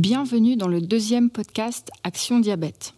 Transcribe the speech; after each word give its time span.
Bienvenue 0.00 0.56
dans 0.56 0.66
le 0.66 0.80
deuxième 0.80 1.28
podcast 1.28 1.90
Action 2.04 2.40
Diabète. 2.40 2.94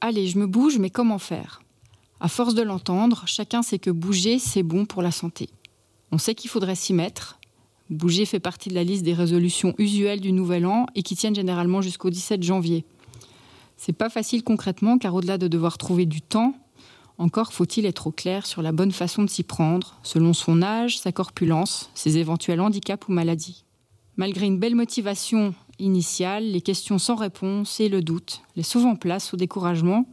Allez, 0.00 0.28
je 0.28 0.38
me 0.38 0.46
bouge, 0.46 0.78
mais 0.78 0.88
comment 0.88 1.18
faire? 1.18 1.60
À 2.20 2.28
force 2.28 2.54
de 2.54 2.62
l'entendre, 2.62 3.24
chacun 3.26 3.60
sait 3.60 3.78
que 3.78 3.90
bouger, 3.90 4.38
c'est 4.38 4.62
bon 4.62 4.86
pour 4.86 5.02
la 5.02 5.10
santé. 5.10 5.50
On 6.10 6.16
sait 6.16 6.34
qu'il 6.34 6.48
faudrait 6.48 6.74
s'y 6.74 6.94
mettre. 6.94 7.38
Bouger 7.90 8.24
fait 8.24 8.40
partie 8.40 8.70
de 8.70 8.74
la 8.74 8.82
liste 8.82 9.02
des 9.02 9.12
résolutions 9.12 9.74
usuelles 9.76 10.22
du 10.22 10.32
Nouvel 10.32 10.64
An 10.64 10.86
et 10.94 11.02
qui 11.02 11.16
tiennent 11.16 11.34
généralement 11.34 11.82
jusqu'au 11.82 12.08
17 12.08 12.42
janvier. 12.42 12.86
C'est 13.76 13.92
pas 13.92 14.08
facile 14.08 14.42
concrètement 14.42 14.96
car 14.96 15.14
au-delà 15.14 15.36
de 15.36 15.48
devoir 15.48 15.76
trouver 15.76 16.06
du 16.06 16.22
temps, 16.22 16.54
encore 17.18 17.52
faut-il 17.52 17.84
être 17.84 18.06
au 18.06 18.10
clair 18.10 18.46
sur 18.46 18.62
la 18.62 18.72
bonne 18.72 18.92
façon 18.92 19.22
de 19.22 19.28
s'y 19.28 19.42
prendre, 19.42 19.98
selon 20.02 20.32
son 20.32 20.62
âge, 20.62 20.98
sa 20.98 21.12
corpulence, 21.12 21.90
ses 21.94 22.16
éventuels 22.16 22.62
handicaps 22.62 23.06
ou 23.06 23.12
maladies. 23.12 23.66
Malgré 24.16 24.46
une 24.46 24.58
belle 24.58 24.74
motivation 24.74 25.54
initiale, 25.82 26.50
les 26.50 26.60
questions 26.60 26.98
sans 26.98 27.16
réponse 27.16 27.80
et 27.80 27.88
le 27.88 28.00
doute 28.00 28.42
laissent 28.56 28.68
souvent 28.68 28.96
place 28.96 29.34
au 29.34 29.36
découragement 29.36 30.06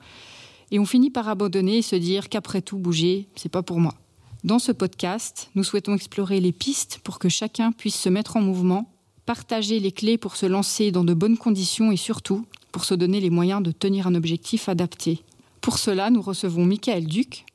et 0.71 0.79
on 0.79 0.85
finit 0.85 1.09
par 1.09 1.27
abandonner 1.27 1.77
et 1.77 1.81
se 1.81 1.95
dire 1.95 2.29
qu'après 2.29 2.61
tout, 2.61 2.77
bouger, 2.77 3.27
c'est 3.35 3.49
pas 3.49 3.63
pour 3.63 3.79
moi. 3.79 3.95
Dans 4.43 4.59
ce 4.59 4.71
podcast, 4.71 5.49
nous 5.55 5.63
souhaitons 5.63 5.95
explorer 5.95 6.39
les 6.39 6.51
pistes 6.51 6.99
pour 7.03 7.19
que 7.19 7.29
chacun 7.29 7.71
puisse 7.71 7.99
se 7.99 8.09
mettre 8.09 8.37
en 8.37 8.41
mouvement, 8.41 8.89
partager 9.25 9.79
les 9.79 9.91
clés 9.91 10.17
pour 10.17 10.35
se 10.35 10.45
lancer 10.45 10.91
dans 10.91 11.03
de 11.03 11.13
bonnes 11.13 11.37
conditions 11.37 11.91
et 11.91 11.97
surtout 11.97 12.45
pour 12.71 12.85
se 12.85 12.93
donner 12.93 13.19
les 13.19 13.29
moyens 13.29 13.63
de 13.63 13.71
tenir 13.71 14.07
un 14.07 14.15
objectif 14.15 14.69
adapté. 14.69 15.23
Pour 15.61 15.77
cela, 15.77 16.09
nous 16.09 16.21
recevons 16.21 16.65
Michael 16.65 17.05
Duc, 17.05 17.45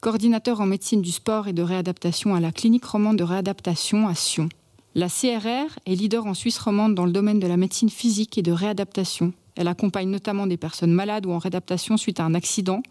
coordinateur 0.00 0.60
en 0.60 0.66
médecine 0.66 1.02
du 1.02 1.12
sport 1.12 1.46
et 1.46 1.52
de 1.52 1.62
réadaptation 1.62 2.34
à 2.34 2.40
la 2.40 2.50
clinique 2.50 2.84
romande 2.84 3.18
de 3.18 3.24
réadaptation 3.24 4.08
à 4.08 4.14
Sion. 4.14 4.48
La 4.94 5.08
CRR 5.08 5.78
est 5.86 5.94
leader 5.94 6.26
en 6.26 6.34
Suisse 6.34 6.58
romande 6.58 6.94
dans 6.94 7.06
le 7.06 7.12
domaine 7.12 7.40
de 7.40 7.46
la 7.46 7.56
médecine 7.56 7.88
physique 7.88 8.36
et 8.36 8.42
de 8.42 8.52
réadaptation. 8.52 9.32
Elle 9.56 9.68
accompagne 9.68 10.10
notamment 10.10 10.46
des 10.46 10.58
personnes 10.58 10.92
malades 10.92 11.24
ou 11.24 11.32
en 11.32 11.38
réadaptation 11.38 11.96
suite 11.96 12.20
à 12.20 12.24
un 12.24 12.34
accident 12.34 12.82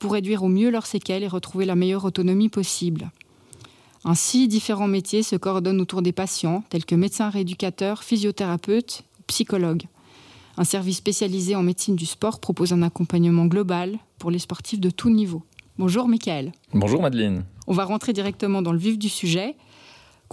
pour 0.00 0.14
réduire 0.14 0.42
au 0.42 0.48
mieux 0.48 0.70
leurs 0.70 0.86
séquelles 0.86 1.22
et 1.22 1.28
retrouver 1.28 1.64
la 1.64 1.76
meilleure 1.76 2.04
autonomie 2.04 2.48
possible. 2.48 3.12
Ainsi, 4.04 4.48
différents 4.48 4.88
métiers 4.88 5.22
se 5.22 5.36
coordonnent 5.36 5.80
autour 5.80 6.02
des 6.02 6.10
patients, 6.10 6.64
tels 6.70 6.84
que 6.84 6.96
médecins 6.96 7.30
rééducateurs, 7.30 8.02
physiothérapeutes, 8.02 9.04
psychologues. 9.28 9.84
Un 10.56 10.64
service 10.64 10.96
spécialisé 10.96 11.54
en 11.54 11.62
médecine 11.62 11.94
du 11.94 12.06
sport 12.06 12.40
propose 12.40 12.72
un 12.72 12.82
accompagnement 12.82 13.46
global 13.46 13.96
pour 14.18 14.32
les 14.32 14.40
sportifs 14.40 14.80
de 14.80 14.90
tout 14.90 15.10
niveau. 15.10 15.44
Bonjour 15.78 16.08
Michael. 16.08 16.50
Bonjour 16.72 17.00
Madeleine. 17.00 17.44
On 17.68 17.72
va 17.72 17.84
rentrer 17.84 18.12
directement 18.12 18.60
dans 18.60 18.72
le 18.72 18.78
vif 18.78 18.98
du 18.98 19.08
sujet 19.08 19.54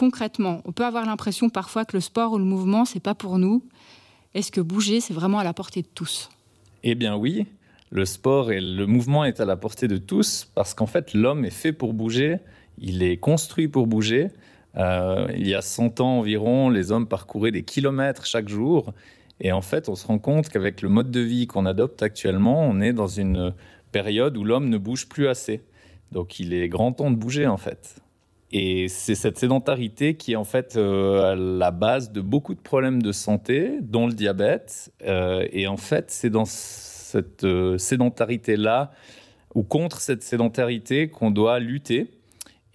concrètement, 0.02 0.64
on 0.66 0.72
peut 0.72 0.84
avoir 0.84 1.06
l'impression 1.06 1.52
parfois 1.52 1.86
que 1.86 1.96
le 1.96 2.02
sport 2.02 2.32
ou 2.34 2.40
le 2.40 2.44
mouvement, 2.44 2.86
c'est 2.86 3.00
pas 3.00 3.14
pour 3.14 3.38
nous. 3.38 3.64
Est-ce 4.34 4.52
que 4.52 4.60
bouger, 4.60 5.00
c'est 5.00 5.14
vraiment 5.14 5.38
à 5.38 5.44
la 5.44 5.54
portée 5.54 5.84
de 5.84 5.88
tous? 5.94 6.32
Eh 6.82 6.96
bien 6.96 7.16
oui, 7.16 7.46
le 7.92 8.06
sport 8.06 8.52
et 8.52 8.60
le 8.60 8.88
mouvement 8.88 9.26
est 9.26 9.40
à 9.40 9.46
la 9.46 9.58
portée 9.58 9.88
de 9.88 9.98
tous 9.98 10.50
parce 10.56 10.74
qu'en 10.74 10.88
fait, 10.88 11.14
l'homme 11.14 11.46
est 11.46 11.52
fait 11.52 11.72
pour 11.72 11.94
bouger, 11.94 12.40
il 12.80 13.04
est 13.04 13.18
construit 13.18 13.68
pour 13.68 13.86
bouger. 13.86 14.30
Euh, 14.76 15.28
il 15.38 15.48
y 15.48 15.54
a 15.54 15.62
100 15.62 16.02
ans 16.02 16.18
environ, 16.18 16.72
les 16.72 16.92
hommes 16.92 17.06
parcouraient 17.06 17.52
des 17.52 17.64
kilomètres 17.64 18.26
chaque 18.26 18.50
jour. 18.50 18.96
Et 19.40 19.52
en 19.52 19.62
fait, 19.62 19.88
on 19.88 19.94
se 19.94 20.08
rend 20.08 20.18
compte 20.18 20.50
qu'avec 20.50 20.82
le 20.82 20.90
mode 20.90 21.12
de 21.12 21.20
vie 21.20 21.46
qu'on 21.46 21.68
adopte 21.68 22.02
actuellement, 22.02 22.64
on 22.64 22.82
est 22.82 22.94
dans 22.94 23.06
une 23.06 23.54
période 23.92 24.36
où 24.36 24.44
l'homme 24.44 24.70
ne 24.70 24.80
bouge 24.80 25.08
plus 25.08 25.28
assez. 25.28 25.62
Donc 26.12 26.40
il 26.40 26.56
est 26.56 26.70
grand 26.70 26.92
temps 26.92 27.12
de 27.12 27.18
bouger 27.18 27.46
en 27.46 27.58
fait. 27.58 28.02
Et 28.54 28.90
c'est 28.90 29.16
cette 29.16 29.38
sédentarité 29.38 30.16
qui 30.16 30.34
est 30.34 30.36
en 30.36 30.44
fait 30.44 30.76
euh, 30.76 31.32
à 31.32 31.36
la 31.36 31.72
base 31.72 32.12
de 32.12 32.20
beaucoup 32.20 32.54
de 32.54 32.60
problèmes 32.60 33.02
de 33.02 33.14
santé, 33.14 33.78
dont 33.82 34.08
le 34.08 34.14
diabète. 34.14 34.92
Euh, 35.04 35.48
et 35.54 35.68
en 35.68 35.78
fait, 35.78 36.12
c'est 36.12 36.30
dans 36.30 36.46
cette 36.46 37.46
euh, 37.46 37.78
sédentarité-là, 37.78 38.92
ou 39.56 39.64
contre 39.64 40.02
cette 40.02 40.24
sédentarité, 40.24 41.10
qu'on 41.10 41.32
doit 41.32 41.60
lutter. 41.60 42.10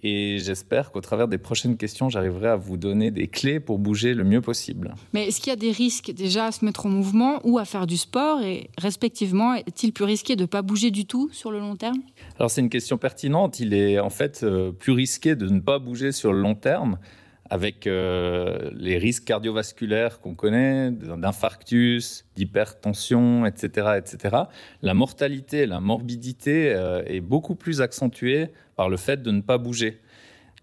Et 0.03 0.37
j'espère 0.39 0.91
qu'au 0.91 1.01
travers 1.01 1.27
des 1.27 1.39
prochaines 1.39 1.75
questions, 1.75 2.09
j'arriverai 2.09 2.49
à 2.49 2.55
vous 2.55 2.77
donner 2.77 3.09
des 3.09 3.27
clés 3.27 3.59
pour 3.59 3.79
bouger 3.79 4.13
le 4.13 4.23
mieux 4.23 4.41
possible. 4.41 4.93
Mais 5.13 5.27
est-ce 5.27 5.39
qu'il 5.41 5.49
y 5.49 5.53
a 5.53 5.57
des 5.57 5.71
risques 5.71 6.11
déjà 6.11 6.45
à 6.45 6.51
se 6.51 6.63
mettre 6.63 6.85
en 6.85 6.89
mouvement 6.89 7.39
ou 7.43 7.57
à 7.57 7.65
faire 7.65 7.87
du 7.87 7.97
sport 7.97 8.41
Et 8.41 8.69
respectivement, 8.77 9.55
est-il 9.55 9.93
plus 9.93 10.05
risqué 10.05 10.35
de 10.35 10.41
ne 10.41 10.45
pas 10.45 10.61
bouger 10.61 10.91
du 10.91 11.05
tout 11.05 11.29
sur 11.31 11.51
le 11.51 11.59
long 11.59 11.75
terme? 11.75 11.97
Alors 12.37 12.51
c'est 12.51 12.61
une 12.61 12.69
question 12.69 12.97
pertinente. 12.97 13.59
Il 13.59 13.73
est 13.73 13.99
en 13.99 14.11
fait 14.11 14.41
euh, 14.43 14.71
plus 14.71 14.91
risqué 14.91 15.35
de 15.35 15.47
ne 15.47 15.59
pas 15.59 15.79
bouger 15.79 16.11
sur 16.11 16.31
le 16.31 16.41
long 16.41 16.55
terme 16.55 16.99
avec 17.49 17.87
euh, 17.87 18.69
les 18.73 18.97
risques 18.97 19.23
cardiovasculaires 19.25 20.19
qu'on 20.19 20.35
connaît, 20.35 20.91
d'infarctus, 20.91 22.25
d'hypertension, 22.35 23.45
etc., 23.45 23.97
etc. 23.97 24.35
La 24.81 24.93
mortalité, 24.93 25.65
la 25.65 25.79
morbidité 25.79 26.73
euh, 26.75 27.03
est 27.05 27.21
beaucoup 27.21 27.55
plus 27.55 27.81
accentuée 27.81 28.49
par 28.77 28.87
le 28.87 28.95
fait 28.95 29.21
de 29.21 29.31
ne 29.31 29.41
pas 29.41 29.57
bouger. 29.57 29.99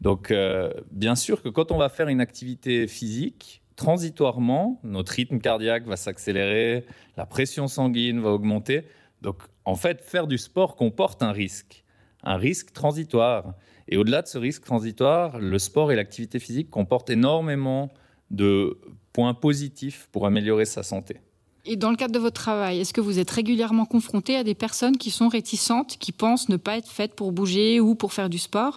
Donc, 0.01 0.31
euh, 0.31 0.73
bien 0.91 1.17
sûr 1.17 1.43
que 1.43 1.51
quand 1.51 1.71
on 1.71 1.77
va 1.77 1.91
faire 1.91 2.09
une 2.09 2.21
activité 2.21 2.87
physique, 2.87 3.63
transitoirement, 3.77 4.81
notre 4.85 5.13
rythme 5.13 5.39
cardiaque 5.39 5.87
va 5.87 5.97
s'accélérer, 5.97 6.87
la 7.17 7.27
pression 7.27 7.69
sanguine 7.69 8.21
va 8.21 8.31
augmenter. 8.31 8.87
Donc, 9.21 9.43
en 9.65 9.75
fait, 9.75 10.01
faire 10.01 10.27
du 10.27 10.39
sport 10.39 10.77
comporte 10.77 11.23
un 11.23 11.33
risque, 11.33 11.85
un 12.23 12.37
risque 12.37 12.73
transitoire. 12.73 13.55
Et 13.89 13.97
au-delà 13.97 14.23
de 14.23 14.29
ce 14.29 14.39
risque 14.39 14.65
transitoire, 14.65 15.39
le 15.39 15.59
sport 15.59 15.93
et 15.93 15.97
l'activité 15.97 16.39
physique 16.39 16.71
comportent 16.71 17.11
énormément 17.11 17.93
de 18.31 18.79
points 19.13 19.35
positifs 19.35 20.09
pour 20.13 20.27
améliorer 20.27 20.65
sa 20.65 20.83
santé. 20.83 21.21
Et 21.67 21.77
dans 21.77 21.91
le 21.91 21.97
cadre 21.97 22.13
de 22.13 22.19
votre 22.19 22.41
travail, 22.41 22.79
est-ce 22.81 22.93
que 22.93 23.01
vous 23.01 23.19
êtes 23.19 23.31
régulièrement 23.31 23.87
confronté 23.87 24.37
à 24.37 24.45
des 24.45 24.55
personnes 24.55 24.99
qui 24.99 25.11
sont 25.11 25.29
réticentes, 25.29 25.97
qui 25.99 26.13
pensent 26.13 26.51
ne 26.51 26.59
pas 26.59 26.77
être 26.77 26.89
faites 26.91 27.15
pour 27.15 27.33
bouger 27.33 27.81
ou 27.81 27.95
pour 27.95 28.13
faire 28.13 28.29
du 28.29 28.37
sport? 28.37 28.77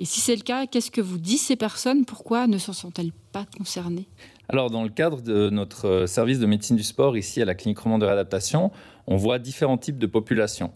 Et 0.00 0.04
si 0.04 0.20
c'est 0.20 0.34
le 0.34 0.42
cas, 0.42 0.66
qu'est-ce 0.66 0.90
que 0.90 1.00
vous 1.00 1.18
disent 1.18 1.42
ces 1.42 1.54
personnes? 1.54 2.04
Pourquoi 2.04 2.48
ne 2.48 2.58
se 2.58 2.72
sont-elles 2.72 3.12
pas 3.30 3.46
concernées? 3.56 4.08
Alors, 4.48 4.70
dans 4.70 4.82
le 4.82 4.88
cadre 4.88 5.22
de 5.22 5.50
notre 5.50 6.06
service 6.06 6.40
de 6.40 6.46
médecine 6.46 6.74
du 6.74 6.82
sport 6.82 7.16
ici 7.16 7.40
à 7.42 7.44
la 7.44 7.54
clinique 7.54 7.78
romande 7.78 8.00
de 8.00 8.06
réadaptation, 8.06 8.72
on 9.06 9.16
voit 9.16 9.38
différents 9.38 9.78
types 9.78 9.98
de 9.98 10.06
populations. 10.06 10.72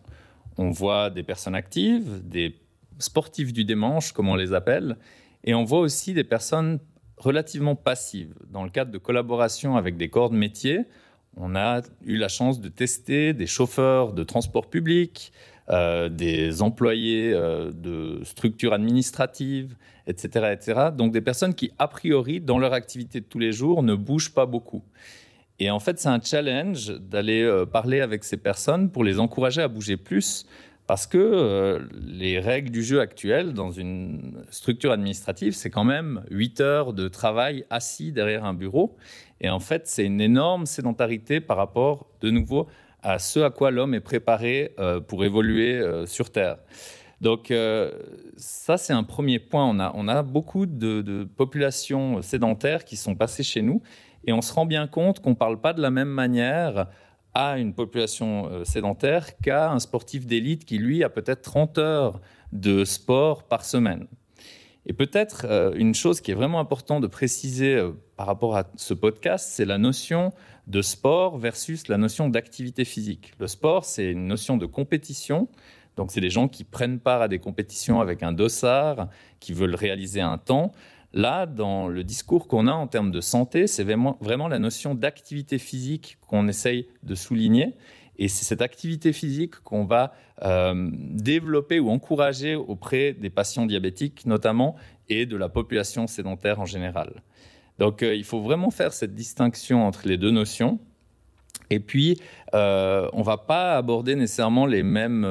On 0.56 0.70
voit 0.70 1.10
des 1.10 1.24
personnes 1.24 1.56
actives, 1.56 2.22
des 2.24 2.60
sportifs 3.00 3.52
du 3.52 3.64
dimanche, 3.64 4.12
comme 4.12 4.28
on 4.28 4.36
les 4.36 4.52
appelle, 4.52 4.98
et 5.42 5.52
on 5.54 5.64
voit 5.64 5.80
aussi 5.80 6.14
des 6.14 6.22
personnes 6.22 6.78
relativement 7.16 7.74
passives. 7.74 8.34
Dans 8.52 8.62
le 8.62 8.70
cadre 8.70 8.92
de 8.92 8.98
collaboration 8.98 9.76
avec 9.76 9.96
des 9.96 10.10
corps 10.10 10.30
de 10.30 10.36
métier, 10.36 10.84
on 11.36 11.56
a 11.56 11.82
eu 12.04 12.16
la 12.16 12.28
chance 12.28 12.60
de 12.60 12.68
tester 12.68 13.32
des 13.32 13.46
chauffeurs 13.46 14.12
de 14.12 14.22
transport 14.22 14.68
public, 14.68 15.32
euh, 15.70 16.08
des 16.08 16.62
employés 16.62 17.32
euh, 17.32 17.72
de 17.72 18.22
structures 18.22 18.74
administratives, 18.74 19.76
etc., 20.06 20.50
etc. 20.52 20.88
Donc 20.94 21.12
des 21.12 21.22
personnes 21.22 21.54
qui, 21.54 21.72
a 21.78 21.88
priori, 21.88 22.40
dans 22.40 22.58
leur 22.58 22.74
activité 22.74 23.20
de 23.20 23.24
tous 23.24 23.38
les 23.38 23.52
jours, 23.52 23.82
ne 23.82 23.94
bougent 23.94 24.34
pas 24.34 24.46
beaucoup. 24.46 24.82
Et 25.58 25.70
en 25.70 25.80
fait, 25.80 25.98
c'est 25.98 26.08
un 26.08 26.20
challenge 26.20 26.88
d'aller 26.88 27.42
euh, 27.42 27.64
parler 27.64 28.00
avec 28.00 28.24
ces 28.24 28.36
personnes 28.36 28.90
pour 28.90 29.04
les 29.04 29.18
encourager 29.18 29.62
à 29.62 29.68
bouger 29.68 29.96
plus, 29.96 30.46
parce 30.86 31.06
que 31.06 31.88
les 32.06 32.38
règles 32.38 32.70
du 32.70 32.82
jeu 32.82 33.00
actuelles 33.00 33.54
dans 33.54 33.70
une 33.70 34.44
structure 34.50 34.92
administrative, 34.92 35.54
c'est 35.54 35.70
quand 35.70 35.84
même 35.84 36.22
8 36.30 36.60
heures 36.60 36.92
de 36.92 37.08
travail 37.08 37.64
assis 37.70 38.12
derrière 38.12 38.44
un 38.44 38.52
bureau. 38.52 38.94
Et 39.40 39.50
en 39.50 39.60
fait, 39.60 39.86
c'est 39.86 40.04
une 40.04 40.20
énorme 40.20 40.66
sédentarité 40.66 41.40
par 41.40 41.56
rapport, 41.56 42.06
de 42.20 42.30
nouveau, 42.30 42.66
à 43.02 43.18
ce 43.18 43.40
à 43.40 43.50
quoi 43.50 43.70
l'homme 43.70 43.94
est 43.94 44.00
préparé 44.00 44.74
euh, 44.78 45.00
pour 45.00 45.24
évoluer 45.24 45.74
euh, 45.74 46.06
sur 46.06 46.30
Terre. 46.30 46.56
Donc 47.20 47.52
ça, 48.36 48.76
c'est 48.76 48.92
un 48.92 49.04
premier 49.04 49.38
point. 49.38 49.64
On 49.94 50.08
a, 50.08 50.22
beaucoup 50.22 50.66
de, 50.66 51.26
populations 51.36 52.20
sédentaires 52.20 52.84
qui 52.84 52.96
sont 52.96 53.14
passées 53.14 53.42
chez 53.42 53.62
nous 53.62 53.80
et 54.26 54.32
on 54.32 54.42
se 54.42 54.52
rend 54.52 54.66
bien 54.66 54.86
compte 54.86 55.20
qu'on 55.20 55.30
ne 55.30 55.34
parle 55.34 55.58
pas 55.60 55.72
de 55.72 55.80
la 55.80 55.90
même 55.90 56.08
manière 56.08 56.88
à 57.34 57.58
une 57.58 57.74
population 57.74 58.48
euh, 58.48 58.64
sédentaire 58.64 59.36
qu'à 59.38 59.70
un 59.72 59.80
sportif 59.80 60.26
d'élite 60.26 60.64
qui, 60.64 60.78
lui, 60.78 61.02
a 61.02 61.08
peut-être 61.08 61.42
30 61.42 61.78
heures 61.78 62.20
de 62.52 62.84
sport 62.84 63.42
par 63.42 63.64
semaine. 63.64 64.06
Et 64.86 64.92
peut-être 64.92 65.46
euh, 65.48 65.72
une 65.74 65.94
chose 65.94 66.20
qui 66.20 66.30
est 66.30 66.34
vraiment 66.34 66.60
importante 66.60 67.02
de 67.02 67.08
préciser 67.08 67.74
euh, 67.74 67.92
par 68.16 68.26
rapport 68.26 68.56
à 68.56 68.64
ce 68.76 68.94
podcast, 68.94 69.48
c'est 69.50 69.64
la 69.64 69.78
notion 69.78 70.32
de 70.66 70.82
sport 70.82 71.38
versus 71.38 71.88
la 71.88 71.98
notion 71.98 72.28
d'activité 72.28 72.84
physique. 72.84 73.32
Le 73.38 73.46
sport, 73.46 73.84
c'est 73.84 74.10
une 74.10 74.26
notion 74.26 74.56
de 74.56 74.66
compétition. 74.66 75.48
Donc, 75.96 76.10
c'est 76.10 76.20
des 76.20 76.30
gens 76.30 76.48
qui 76.48 76.64
prennent 76.64 76.98
part 76.98 77.22
à 77.22 77.28
des 77.28 77.38
compétitions 77.38 78.00
avec 78.00 78.22
un 78.22 78.32
dossard, 78.32 79.08
qui 79.40 79.52
veulent 79.52 79.74
réaliser 79.74 80.20
un 80.20 80.38
temps. 80.38 80.72
Là, 81.12 81.46
dans 81.46 81.86
le 81.86 82.02
discours 82.02 82.48
qu'on 82.48 82.66
a 82.66 82.72
en 82.72 82.88
termes 82.88 83.12
de 83.12 83.20
santé, 83.20 83.66
c'est 83.66 83.84
vraiment, 83.84 84.48
la 84.48 84.58
notion 84.58 84.94
d'activité 84.94 85.58
physique 85.58 86.18
qu'on 86.26 86.48
essaye 86.48 86.88
de 87.04 87.14
souligner. 87.14 87.74
Et 88.16 88.28
c'est 88.28 88.44
cette 88.44 88.62
activité 88.62 89.12
physique 89.12 89.56
qu'on 89.62 89.84
va 89.84 90.12
euh, 90.42 90.90
développer 90.92 91.80
ou 91.80 91.90
encourager 91.90 92.54
auprès 92.54 93.12
des 93.12 93.30
patients 93.30 93.66
diabétiques 93.66 94.24
notamment 94.26 94.76
et 95.08 95.26
de 95.26 95.36
la 95.36 95.48
population 95.48 96.06
sédentaire 96.06 96.60
en 96.60 96.64
général. 96.64 97.22
Donc 97.78 98.02
il 98.02 98.24
faut 98.24 98.40
vraiment 98.40 98.70
faire 98.70 98.92
cette 98.92 99.14
distinction 99.14 99.86
entre 99.86 100.06
les 100.06 100.16
deux 100.16 100.30
notions. 100.30 100.78
Et 101.70 101.80
puis, 101.80 102.20
on 102.52 102.56
ne 102.56 103.24
va 103.24 103.36
pas 103.36 103.76
aborder 103.76 104.14
nécessairement 104.14 104.66
les 104.66 104.82
mêmes 104.82 105.24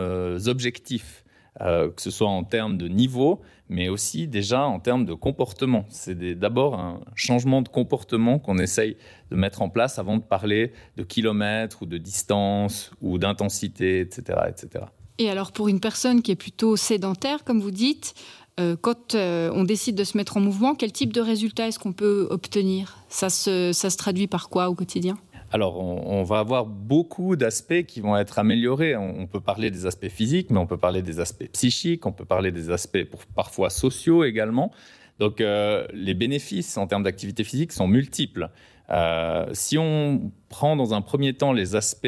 objectifs. 0.48 1.24
Euh, 1.62 1.92
que 1.92 2.02
ce 2.02 2.10
soit 2.10 2.30
en 2.30 2.44
termes 2.44 2.78
de 2.78 2.88
niveau, 2.88 3.40
mais 3.70 3.88
aussi 3.88 4.28
déjà 4.28 4.66
en 4.66 4.80
termes 4.80 5.06
de 5.06 5.14
comportement. 5.14 5.86
C'est 5.88 6.18
d'abord 6.34 6.80
un 6.80 7.00
changement 7.14 7.62
de 7.62 7.70
comportement 7.70 8.40
qu'on 8.40 8.58
essaye 8.58 8.98
de 9.30 9.36
mettre 9.36 9.62
en 9.62 9.70
place 9.70 10.00
avant 10.00 10.18
de 10.18 10.24
parler 10.24 10.74
de 10.98 11.04
kilomètres 11.04 11.84
ou 11.84 11.86
de 11.86 12.00
distance 12.00 12.90
ou 13.02 13.20
d'intensité, 13.20 14.00
etc., 14.00 14.40
etc. 14.48 14.86
Et 15.20 15.30
alors 15.30 15.52
pour 15.52 15.68
une 15.68 15.80
personne 15.80 16.24
qui 16.24 16.32
est 16.32 16.36
plutôt 16.36 16.76
sédentaire, 16.76 17.44
comme 17.44 17.62
vous 17.62 17.70
dites, 17.70 18.16
euh, 18.60 18.76
quand 18.80 19.16
euh, 19.16 19.50
on 19.54 19.64
décide 19.64 19.96
de 19.96 20.04
se 20.04 20.16
mettre 20.16 20.38
en 20.38 20.40
mouvement, 20.40 20.76
quel 20.76 20.92
type 20.92 21.12
de 21.12 21.22
résultat 21.22 21.68
est-ce 21.68 21.80
qu'on 21.80 21.94
peut 21.94 22.28
obtenir? 22.30 22.98
Ça 23.10 23.30
ça 23.30 23.74
se 23.74 23.98
traduit 23.98 24.28
par 24.28 24.50
quoi 24.50 24.70
au 24.70 24.76
quotidien? 24.76 25.18
Alors, 25.52 25.80
on, 25.80 26.24
va 26.24 26.40
avoir 26.40 26.66
beaucoup 26.66 27.36
d'aspects 27.36 27.84
qui 27.84 28.02
vont 28.02 28.18
être 28.18 28.40
améliorés. 28.40 28.96
On, 28.96 29.28
peut 29.28 29.40
parler 29.40 29.70
des 29.70 29.86
aspects 29.86 30.10
physiques, 30.10 30.50
mais 30.50 30.58
on 30.58 30.66
peut 30.66 30.78
parler 30.78 31.04
des 31.04 31.20
aspects 31.20 31.48
psychiques, 31.52 32.08
on 32.08 32.12
peut 32.12 32.26
parler 32.26 32.52
des 32.52 32.72
aspects 32.72 33.06
parfois 33.36 33.70
sociaux 33.70 34.24
également. 34.24 34.72
Donc, 35.20 35.42
euh, 35.42 35.86
les 35.94 36.16
bénéfices 36.16 36.76
en 36.76 36.88
termes 36.88 37.04
d'activité 37.04 37.44
physique 37.44 37.72
sont 37.72 37.88
multiples. 37.88 38.50
Si 39.54 39.78
on 39.78 40.32
prend 40.50 40.76
dans 40.76 40.96
un 40.96 41.02
premier 41.02 41.34
temps 41.34 41.54
les 41.54 41.76
aspects 41.76 42.08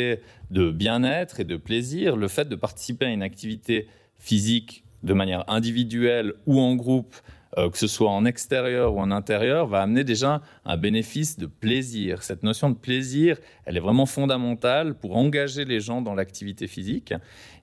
de 0.50 0.72
bien-être 0.72 1.40
et 1.40 1.44
de 1.44 1.56
plaisir, 1.56 2.16
le 2.16 2.28
fait 2.28 2.50
de 2.50 2.56
participer 2.56 3.06
à 3.06 3.10
une 3.10 3.24
activité 3.24 3.88
physique 4.18 4.85
de 5.06 5.14
manière 5.14 5.46
individuelle 5.48 6.34
ou 6.46 6.60
en 6.60 6.76
groupe 6.76 7.16
euh, 7.58 7.70
que 7.70 7.78
ce 7.78 7.88
soit 7.88 8.10
en 8.10 8.26
extérieur 8.26 8.96
ou 8.96 9.00
en 9.00 9.12
intérieur, 9.12 9.66
va 9.68 9.82
amener 9.82 10.04
déjà 10.04 10.42
un 10.66 10.76
bénéfice 10.76 11.38
de 11.38 11.46
plaisir. 11.46 12.22
Cette 12.22 12.44
notion 12.44 12.70
de 12.70 12.76
plaisir, 12.76 13.38
elle 13.64 13.78
est 13.78 13.82
vraiment 13.82 14.06
fondamentale 14.06 14.94
pour 14.94 15.16
engager 15.16 15.64
les 15.64 15.80
gens 15.80 16.02
dans 16.02 16.16
l'activité 16.16 16.68
physique. 16.68 17.14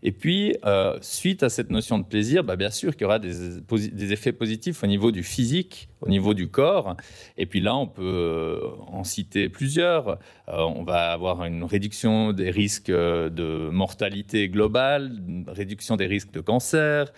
Et 0.03 0.13
puis, 0.13 0.57
euh, 0.65 0.97
suite 1.03 1.43
à 1.43 1.51
cette 1.51 1.69
notion 1.69 1.99
de 1.99 2.05
plaisir, 2.05 2.43
bah, 2.43 2.57
bien 2.57 2.71
sûr 2.71 2.93
qu'il 2.93 3.03
y 3.03 3.05
aura 3.05 3.19
des, 3.19 3.35
des, 3.91 4.13
effets 4.13 4.33
positifs 4.33 4.83
au 4.83 4.87
niveau 4.87 5.13
du 5.13 5.23
physique, 5.23 5.91
au 6.03 6.09
niveau 6.09 6.35
du 6.35 6.49
corps. 6.49 6.97
Et 7.37 7.47
puis 7.47 7.61
là, 7.61 7.75
on 7.77 7.87
peut 7.87 8.03
euh, 8.03 8.61
en 8.89 9.05
citer 9.05 9.49
plusieurs. 9.49 10.19
on 10.49 10.85
va 10.85 11.13
avoir 11.13 11.45
une 11.45 11.65
réduction 11.65 12.33
des 12.33 12.51
risques 12.51 12.91
de 12.91 13.71
mortalité 13.71 14.49
globale, 14.49 15.13
une 15.27 15.45
réduction 15.49 15.97
des 15.97 16.07
risques 16.07 16.33
de 16.33 16.41
cancer. 16.41 17.13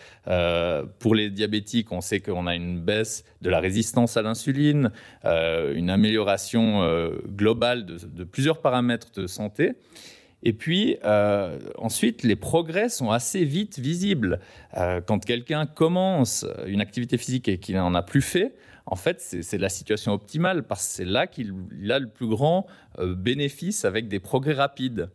pour 0.98 1.14
les 1.14 1.30
diabétiques, 1.30 1.90
on 1.92 2.00
sait 2.00 2.20
qu'on 2.20 2.46
a 2.46 2.54
une 2.54 2.80
baisse 2.80 3.24
de 3.42 3.50
la 3.50 3.60
résistance 3.60 4.16
à 4.16 4.22
l'insuline, 4.22 4.90
euh, 5.24 5.74
une 5.74 5.90
amélioration 5.90 6.82
euh, 6.82 7.10
globale 7.28 7.86
de, 7.86 8.24
plusieurs 8.24 8.60
paramètres 8.60 9.12
de 9.12 9.26
santé. 9.26 9.72
Et 10.42 10.52
puis 10.52 10.98
euh, 11.04 11.58
ensuite, 11.78 12.22
les 12.22 12.36
progrès 12.36 12.88
sont 12.88 13.10
assez 13.10 13.44
vite 13.44 13.78
visibles. 13.78 14.40
quand 15.06 15.24
quelqu'un 15.24 15.64
commence 15.66 16.46
une 16.66 16.80
activité 16.80 17.16
physique 17.16 17.48
et 17.48 17.58
qu'il 17.58 17.76
n'en 17.76 17.94
a 17.94 18.02
plus 18.02 18.20
fait, 18.20 18.54
en 18.86 18.96
fait, 18.96 19.20
c'est 19.20 19.58
la 19.58 19.70
situation 19.70 20.12
optimale 20.12 20.62
parce 20.62 20.86
que 20.86 20.94
c'est 20.94 21.04
là 21.06 21.26
qu'il 21.26 21.54
a 21.90 21.98
le 21.98 22.08
plus 22.08 22.26
grand 22.26 22.66
bénéfice 22.98 23.84
avec 23.84 24.08
des 24.08 24.20
progrès 24.20 24.52
rapides 24.52 25.08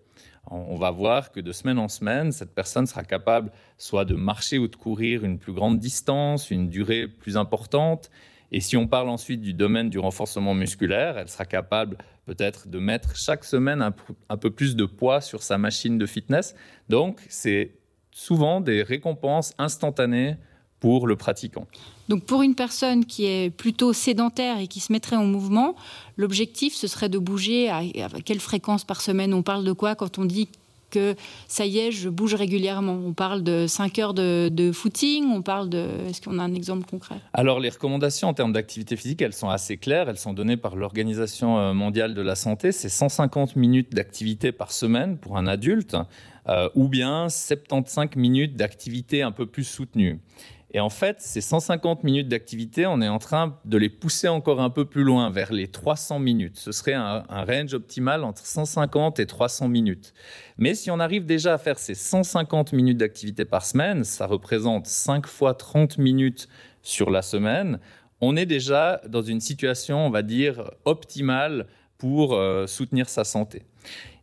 on 0.52 0.76
va 0.76 0.92
voir 0.92 1.32
que 1.32 1.40
de 1.40 1.52
semaine 1.52 1.78
en 1.78 1.88
semaine, 1.88 2.32
cette 2.32 2.54
personne 2.54 2.88
sera 2.88 3.04
capable 3.04 3.52
soit 3.78 4.06
de 4.06 4.16
marcher 4.16 4.58
ou 4.58 4.68
de 4.68 4.76
courir 4.76 5.24
une 5.24 5.38
plus 5.38 5.54
grande 5.54 5.80
distance, 5.80 6.50
une 6.50 6.70
durée 6.70 7.08
plus 7.08 7.38
importante. 7.38 8.10
Et 8.52 8.62
si 8.62 8.76
on 8.76 8.88
parle 8.88 9.10
ensuite 9.10 9.42
du 9.42 9.54
domaine 9.54 9.90
du 9.90 10.00
renforcement 10.00 10.56
musculaire, 10.56 11.18
elle 11.20 11.30
sera 11.30 11.46
capable 11.46 11.98
peut-être 12.26 12.68
de 12.68 12.80
mettre 12.80 13.16
chaque 13.16 13.44
semaine 13.44 13.82
un, 13.82 14.38
peu 14.38 14.50
plus 14.50 14.76
de 14.76 14.86
poids 14.86 15.22
sur 15.22 15.44
sa 15.44 15.60
machine 15.60 16.00
de 16.00 16.06
fitness. 16.08 16.56
Donc, 16.90 17.20
c'est 17.30 17.76
souvent 18.12 18.60
des 18.60 18.82
récompenses 18.82 19.54
instantanées 19.60 20.36
pour 20.80 21.08
le 21.08 21.16
pratiquant. 21.16 21.68
Donc 22.08 22.24
pour 22.24 22.42
une 22.42 22.56
personne 22.56 23.06
qui 23.06 23.26
est 23.26 23.50
plutôt 23.50 23.94
sédentaire 23.94 24.60
et 24.60 24.68
qui 24.68 24.80
se 24.80 24.92
mettrait 24.92 25.16
en 25.16 25.26
mouvement, 25.26 25.76
l'objectif 26.18 26.74
ce 26.74 26.88
serait 26.88 27.10
de 27.10 27.20
bouger 27.20 27.70
à, 27.70 27.82
quelle 28.26 28.40
fréquence 28.40 28.84
par 28.84 29.02
semaine 29.02 29.34
On 29.34 29.44
parle 29.44 29.64
de 29.64 29.74
quoi 29.74 29.96
quand 29.96 30.18
on 30.18 30.26
dit 30.26 30.50
que 30.90 31.16
ça 31.48 31.68
y 31.68 31.78
est, 31.78 31.92
je 31.92 32.10
bouge 32.10 32.34
régulièrement. 32.34 33.00
On 33.06 33.14
parle 33.14 33.44
de 33.44 33.68
5 33.68 34.00
heures 34.00 34.14
de, 34.16 34.72
footing, 34.74 35.26
on 35.32 35.44
parle 35.44 35.70
de... 35.70 35.88
Est-ce 36.10 36.20
qu'on 36.20 36.40
a 36.40 36.44
un 36.44 36.56
exemple 36.56 36.90
concret? 36.90 37.16
Alors 37.34 37.60
les 37.60 37.70
recommandations 37.70 38.28
en 38.28 38.34
termes 38.34 38.54
d'activité 38.54 38.96
physique, 38.96 39.22
elles 39.22 39.34
sont 39.34 39.50
assez 39.50 39.78
claires, 39.78 40.10
elles 40.10 40.18
sont 40.18 40.34
données 40.34 40.58
par 40.58 40.76
l'Organisation 40.76 41.60
euh, 41.60 41.74
mondiale 41.74 42.16
de 42.16 42.22
la 42.24 42.34
santé. 42.34 42.72
C'est 42.72 42.90
150 42.90 43.56
minutes 43.56 43.94
d'activité 43.94 44.52
par 44.52 44.72
semaine 44.72 45.18
pour 45.18 45.38
un 45.38 45.46
adulte, 45.46 45.96
euh, 46.48 46.70
ou 46.74 46.88
bien 46.88 47.30
75 47.30 48.16
minutes 48.16 48.56
d'activité 48.56 49.22
un 49.22 49.32
peu 49.32 49.46
plus 49.46 49.66
soutenue. 49.66 50.20
Et 50.72 50.80
en 50.80 50.90
fait, 50.90 51.20
ces 51.20 51.42
150 51.42 52.04
minutes 52.04 52.28
d'activité, 52.28 52.86
on 52.86 53.02
est 53.02 53.08
en 53.08 53.18
train 53.18 53.58
de 53.66 53.78
les 53.78 53.90
pousser 53.90 54.28
encore 54.28 54.62
un 54.62 54.70
peu 54.70 54.86
plus 54.86 55.04
loin, 55.04 55.32
vers 55.32 55.52
les 55.52 55.68
300 55.68 56.20
minutes. 56.20 56.58
Ce 56.58 56.72
serait 56.72 56.94
un, 56.94 57.24
range 57.30 57.74
optimal 57.74 58.24
entre 58.24 58.46
150 58.46 59.20
et 59.20 59.26
300 59.26 59.68
minutes. 59.68 60.14
Mais 60.58 60.76
si 60.76 60.92
on 60.92 61.00
arrive 61.00 61.26
déjà 61.26 61.56
à 61.56 61.58
faire 61.58 61.80
ces 61.80 61.96
150 61.96 62.74
minutes 62.74 62.98
d'activité 62.98 63.46
par 63.46 63.66
semaine, 63.66 64.04
ça 64.04 64.28
représente 64.28 64.86
5 64.86 65.26
fois 65.26 65.56
30 65.56 65.98
minutes 65.98 66.48
sur 66.84 67.10
la 67.10 67.22
semaine, 67.22 67.80
on 68.22 68.36
est 68.36 68.46
déjà 68.46 69.02
dans 69.08 69.22
une 69.22 69.40
situation, 69.40 70.06
on 70.06 70.10
va 70.10 70.22
dire, 70.22 70.72
optimale 70.86 71.68
pour 71.98 72.34
euh, 72.34 72.68
soutenir 72.68 73.10
sa 73.10 73.24
santé. 73.24 73.64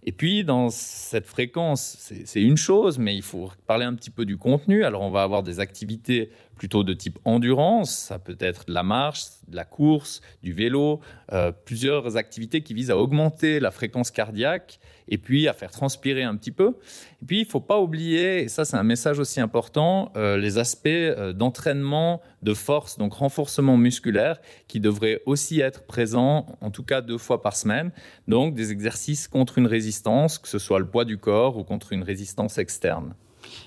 Et 0.08 0.12
puis, 0.12 0.44
dans 0.44 0.68
cette 0.70 1.26
fréquence, 1.26 1.96
c'est 2.24 2.40
une 2.40 2.56
chose, 2.56 2.96
mais 2.96 3.16
il 3.16 3.22
faut 3.22 3.50
parler 3.66 3.84
un 3.84 3.94
petit 3.94 4.10
peu 4.10 4.24
du 4.24 4.36
contenu. 4.36 4.84
Alors, 4.84 5.02
on 5.02 5.10
va 5.10 5.24
avoir 5.24 5.42
des 5.42 5.58
activités 5.58 6.30
plutôt 6.56 6.82
de 6.84 6.94
type 6.94 7.18
endurance, 7.24 7.90
ça 7.90 8.18
peut 8.18 8.36
être 8.40 8.66
de 8.66 8.72
la 8.72 8.82
marche, 8.82 9.24
de 9.48 9.56
la 9.56 9.64
course, 9.64 10.20
du 10.42 10.52
vélo, 10.52 11.00
euh, 11.32 11.52
plusieurs 11.52 12.16
activités 12.16 12.62
qui 12.62 12.74
visent 12.74 12.90
à 12.90 12.96
augmenter 12.96 13.60
la 13.60 13.70
fréquence 13.70 14.10
cardiaque 14.10 14.80
et 15.08 15.18
puis 15.18 15.46
à 15.48 15.52
faire 15.52 15.70
transpirer 15.70 16.22
un 16.22 16.36
petit 16.36 16.50
peu. 16.50 16.76
Et 17.22 17.26
puis, 17.26 17.38
il 17.38 17.44
ne 17.44 17.48
faut 17.48 17.60
pas 17.60 17.78
oublier, 17.78 18.42
et 18.42 18.48
ça 18.48 18.64
c'est 18.64 18.76
un 18.76 18.82
message 18.82 19.18
aussi 19.18 19.40
important, 19.40 20.12
euh, 20.16 20.36
les 20.36 20.58
aspects 20.58 20.86
euh, 20.88 21.32
d'entraînement 21.32 22.20
de 22.42 22.54
force, 22.54 22.98
donc 22.98 23.14
renforcement 23.14 23.76
musculaire, 23.76 24.40
qui 24.66 24.80
devraient 24.80 25.22
aussi 25.26 25.60
être 25.60 25.84
présents, 25.84 26.46
en 26.60 26.70
tout 26.70 26.82
cas 26.82 27.02
deux 27.02 27.18
fois 27.18 27.42
par 27.42 27.56
semaine. 27.56 27.92
Donc, 28.28 28.54
des 28.54 28.72
exercices 28.72 29.28
contre 29.28 29.58
une 29.58 29.66
résistance, 29.66 30.38
que 30.38 30.48
ce 30.48 30.58
soit 30.58 30.78
le 30.78 30.86
poids 30.86 31.04
du 31.04 31.18
corps 31.18 31.56
ou 31.56 31.64
contre 31.64 31.92
une 31.92 32.02
résistance 32.02 32.58
externe. 32.58 33.14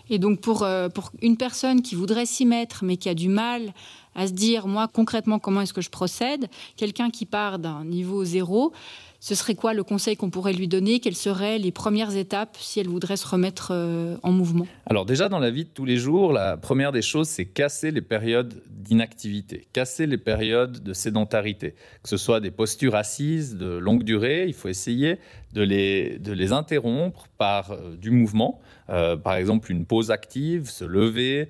Et 0.10 0.20
donc 0.20 0.42
pour, 0.42 0.64
euh, 0.64 0.90
pour 0.90 1.12
une 1.22 1.38
personne 1.38 1.82
qui 1.82 1.96
voudrait 1.96 2.26
s'y 2.26 2.46
mettre 2.46 2.84
mais 2.84 2.98
qui 2.98 3.10
a 3.10 3.14
du 3.14 3.30
mal 3.30 3.74
à 4.16 4.28
se 4.28 4.34
dire, 4.34 4.68
moi 4.68 4.88
concrètement, 4.92 5.40
comment 5.40 5.62
est-ce 5.62 5.74
que 5.74 5.82
je 5.82 5.90
procède, 5.90 6.48
quelqu'un 6.76 7.10
qui 7.10 7.26
part 7.26 7.60
d'un 7.60 7.86
niveau 7.86 8.24
zéro, 8.24 8.74
ce 9.22 9.36
serait 9.36 9.56
quoi 9.56 9.74
le 9.74 9.84
conseil 9.84 10.16
qu'on 10.16 10.30
pourrait 10.30 10.54
lui 10.54 10.68
donner? 10.68 11.00
Quelles 11.00 11.16
seraient 11.16 11.58
les 11.58 11.72
premières 11.72 12.16
étapes 12.16 12.56
si 12.60 12.80
elle 12.80 12.88
voudrait 12.88 13.18
se 13.18 13.28
remettre 13.28 13.72
euh, 13.72 14.16
en 14.24 14.32
mouvement? 14.32 14.66
Alors 14.86 15.06
déjà 15.06 15.28
dans 15.28 15.40
la 15.40 15.52
vie 15.52 15.66
de 15.66 15.70
tous 15.70 15.86
les 15.86 15.98
jours, 15.98 16.32
la 16.32 16.56
première 16.56 16.92
des 16.92 17.02
choses, 17.02 17.28
c'est 17.28 17.46
casser 17.46 17.92
les 17.92 18.02
périodes 18.02 18.64
d'inactivité, 18.70 19.68
casser 19.74 20.08
les 20.08 20.18
périodes 20.18 20.82
de 20.82 20.94
sédentarité, 20.94 21.76
que 22.02 22.10
ce 22.10 22.18
soit 22.18 22.40
des 22.40 22.52
postures 22.52 22.96
assises 22.96 23.56
de 23.56 23.78
longue 23.78 24.04
durée, 24.04 24.46
il 24.48 24.54
faut 24.54 24.70
essayer 24.70 25.18
de 25.54 25.62
les, 25.62 26.20
de 26.20 26.32
les 26.32 26.52
interrompre 26.52 27.28
par 27.38 27.72
euh, 27.72 27.96
du 27.96 28.12
mouvement, 28.12 28.60
euh, 28.90 29.18
par 29.18 29.36
exemple 29.36 29.72
une 29.72 29.86
pause 29.86 30.12
active, 30.12 30.70
se 30.70 30.86
lever, 30.86 31.50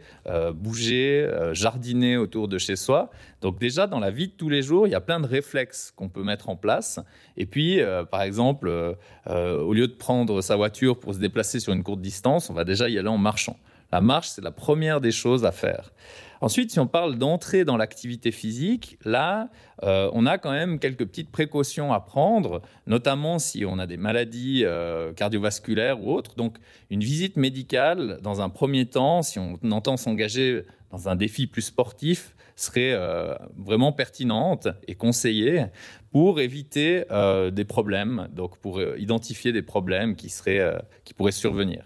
bouger, 0.53 1.29
jardiner 1.53 2.17
autour 2.17 2.47
de 2.47 2.57
chez 2.57 2.75
soi. 2.75 3.09
Donc 3.41 3.59
déjà 3.59 3.87
dans 3.87 3.99
la 3.99 4.11
vie 4.11 4.27
de 4.27 4.33
tous 4.33 4.49
les 4.49 4.61
jours, 4.61 4.87
il 4.87 4.91
y 4.91 4.95
a 4.95 5.01
plein 5.01 5.19
de 5.19 5.27
réflexes 5.27 5.93
qu'on 5.95 6.09
peut 6.09 6.23
mettre 6.23 6.49
en 6.49 6.55
place 6.55 6.99
et 7.37 7.45
puis 7.45 7.81
euh, 7.81 8.03
par 8.05 8.21
exemple, 8.21 8.67
euh, 8.67 8.93
euh, 9.27 9.61
au 9.61 9.73
lieu 9.73 9.87
de 9.87 9.93
prendre 9.93 10.41
sa 10.41 10.55
voiture 10.55 10.99
pour 10.99 11.13
se 11.13 11.19
déplacer 11.19 11.59
sur 11.59 11.73
une 11.73 11.83
courte 11.83 12.01
distance, 12.01 12.49
on 12.49 12.53
va 12.53 12.65
déjà 12.65 12.89
y 12.89 12.97
aller 12.97 13.07
en 13.07 13.17
marchant. 13.17 13.57
La 13.91 14.01
marche, 14.01 14.29
c'est 14.29 14.43
la 14.43 14.51
première 14.51 15.01
des 15.01 15.11
choses 15.11 15.45
à 15.45 15.51
faire. 15.51 15.91
Ensuite, 16.41 16.71
si 16.71 16.79
on 16.79 16.87
parle 16.87 17.17
d'entrer 17.17 17.65
dans 17.65 17.75
l'activité 17.75 18.31
physique, 18.31 18.97
là, 19.03 19.49
on 19.81 20.25
a 20.25 20.37
quand 20.37 20.51
même 20.51 20.79
quelques 20.79 21.05
petites 21.05 21.31
précautions 21.31 21.91
à 21.91 21.99
prendre, 21.99 22.61
notamment 22.87 23.39
si 23.39 23.65
on 23.65 23.77
a 23.77 23.87
des 23.87 23.97
maladies 23.97 24.63
cardiovasculaires 25.17 26.01
ou 26.01 26.13
autres. 26.13 26.35
Donc, 26.35 26.57
une 26.91 27.01
visite 27.01 27.35
médicale, 27.35 28.19
dans 28.21 28.39
un 28.39 28.47
premier 28.47 28.85
temps, 28.85 29.21
si 29.21 29.37
on 29.37 29.59
entend 29.71 29.97
s'engager 29.97 30.63
dans 30.91 31.09
un 31.09 31.17
défi 31.17 31.45
plus 31.45 31.63
sportif, 31.63 32.35
serait 32.55 32.97
vraiment 33.57 33.91
pertinente 33.91 34.69
et 34.87 34.95
conseillée 34.95 35.65
pour 36.11 36.39
éviter 36.39 37.03
euh, 37.11 37.51
des 37.51 37.65
problèmes, 37.65 38.27
donc 38.33 38.57
pour 38.57 38.79
euh, 38.79 38.95
identifier 38.97 39.51
des 39.51 39.61
problèmes 39.61 40.15
qui, 40.15 40.29
seraient, 40.29 40.59
euh, 40.59 40.77
qui 41.03 41.13
pourraient 41.13 41.31
survenir. 41.31 41.83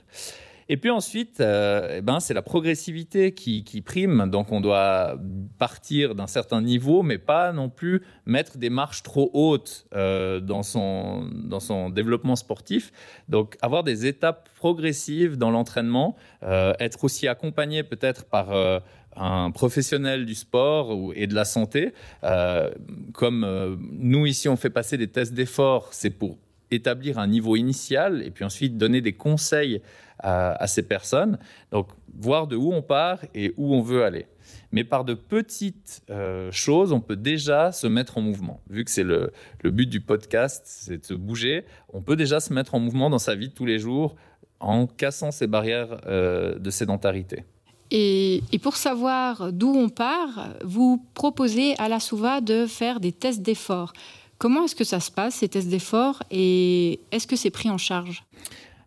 Et 0.70 0.78
puis 0.78 0.90
ensuite, 0.90 1.42
euh, 1.42 1.98
eh 1.98 2.02
ben, 2.02 2.20
c'est 2.20 2.34
la 2.34 2.42
progressivité 2.42 3.34
qui, 3.34 3.82
prime. 3.82 4.30
Donc 4.30 4.52
on 4.52 4.62
doit 4.62 5.18
partir 5.58 6.16
d'un 6.16 6.28
certain 6.28 6.62
niveau, 6.62 7.04
mais 7.04 7.18
pas 7.18 7.52
non 7.52 7.70
plus 7.70 8.02
mettre 8.26 8.58
des 8.58 8.70
marches 8.70 9.04
trop 9.04 9.30
hautes 9.34 9.86
euh, 9.94 10.40
dans, 10.40 10.64
son, 10.64 11.30
dans 11.34 11.60
son 11.60 11.90
développement 11.90 12.36
sportif. 12.36 12.92
Donc 13.30 13.58
avoir 13.62 13.84
des 13.84 14.06
étapes 14.06 14.50
progressives 14.56 15.38
dans 15.38 15.52
l'entraînement, 15.52 16.16
euh, 16.44 16.74
être 16.80 17.04
aussi 17.04 17.28
accompagné 17.28 17.84
peut-être 17.84 18.26
par 18.26 18.54
un 19.16 19.52
professionnel 19.52 20.26
du 20.26 20.36
sport 20.36 21.12
et 21.16 21.28
de 21.28 21.36
la 21.36 21.46
santé. 21.46 21.94
comme 23.14 23.78
nous 23.92 24.26
ici, 24.26 24.48
on 24.50 24.56
fait 24.56 24.70
passer 24.70 24.98
des 24.98 25.08
tests 25.08 25.34
d'effort, 25.34 25.90
c'est 25.92 26.10
pour 26.10 26.38
établir 26.76 27.20
un 27.20 27.28
niveau 27.28 27.56
initial 27.56 28.24
et 28.24 28.32
puis 28.32 28.44
ensuite 28.44 28.78
donner 28.78 29.02
des 29.02 29.14
conseils 29.14 29.82
à, 30.20 30.68
ces 30.68 30.84
personnes. 30.84 31.38
Donc, 31.72 31.88
voir 32.16 32.48
de 32.48 32.56
où 32.56 32.74
on 32.74 32.82
part 32.82 33.20
et 33.36 33.54
où 33.58 33.74
on 33.76 33.82
veut 33.82 34.04
aller. 34.04 34.26
Mais 34.72 34.84
par 34.84 35.06
de 35.06 35.14
petites 35.14 36.02
euh, 36.10 36.52
choses, 36.52 36.94
on 36.94 37.00
peut 37.00 37.16
déjà 37.16 37.72
se 37.72 37.86
mettre 37.88 38.18
en 38.18 38.22
mouvement. 38.22 38.60
Vu 38.70 38.84
que 38.84 38.92
c'est 38.92 39.04
le, 39.04 39.32
but 39.64 39.88
du 39.88 40.02
podcast, 40.02 40.64
c'est 40.66 40.98
de 40.98 41.06
se 41.06 41.14
bouger, 41.14 41.66
on 41.92 42.02
peut 42.02 42.16
déjà 42.16 42.40
se 42.40 42.54
mettre 42.54 42.74
en 42.74 42.80
mouvement 42.80 43.10
dans 43.10 43.20
sa 43.20 43.36
vie 43.36 43.50
de 43.50 43.54
tous 43.54 43.66
les 43.66 43.80
jours 43.80 44.16
en 44.60 44.88
cassant 44.88 45.32
ces 45.32 45.46
barrières 45.46 45.98
euh, 46.08 46.58
de 46.58 46.70
sédentarité. 46.70 47.44
Et, 47.92 48.42
et, 48.52 48.60
pour 48.60 48.76
savoir 48.76 49.52
d'où 49.54 49.72
on 49.76 49.90
part, 49.90 50.56
vous 50.64 51.06
proposez 51.14 51.76
à 51.78 51.90
la 51.90 52.00
SOUVA 52.00 52.42
de 52.42 52.66
faire 52.66 53.00
des 53.00 53.12
tests 53.12 53.42
d'effort. 53.42 53.94
Comment 54.44 54.66
est-ce 54.66 54.76
que 54.76 54.84
ça 54.84 55.00
se 55.00 55.10
passe, 55.10 55.36
ces 55.36 55.48
tests 55.48 55.70
d'effort, 55.70 56.22
et 56.30 57.00
est-ce 57.14 57.28
que 57.28 57.38
c'est 57.38 57.50
pris 57.50 57.70
en 57.70 57.78
charge? 57.78 58.26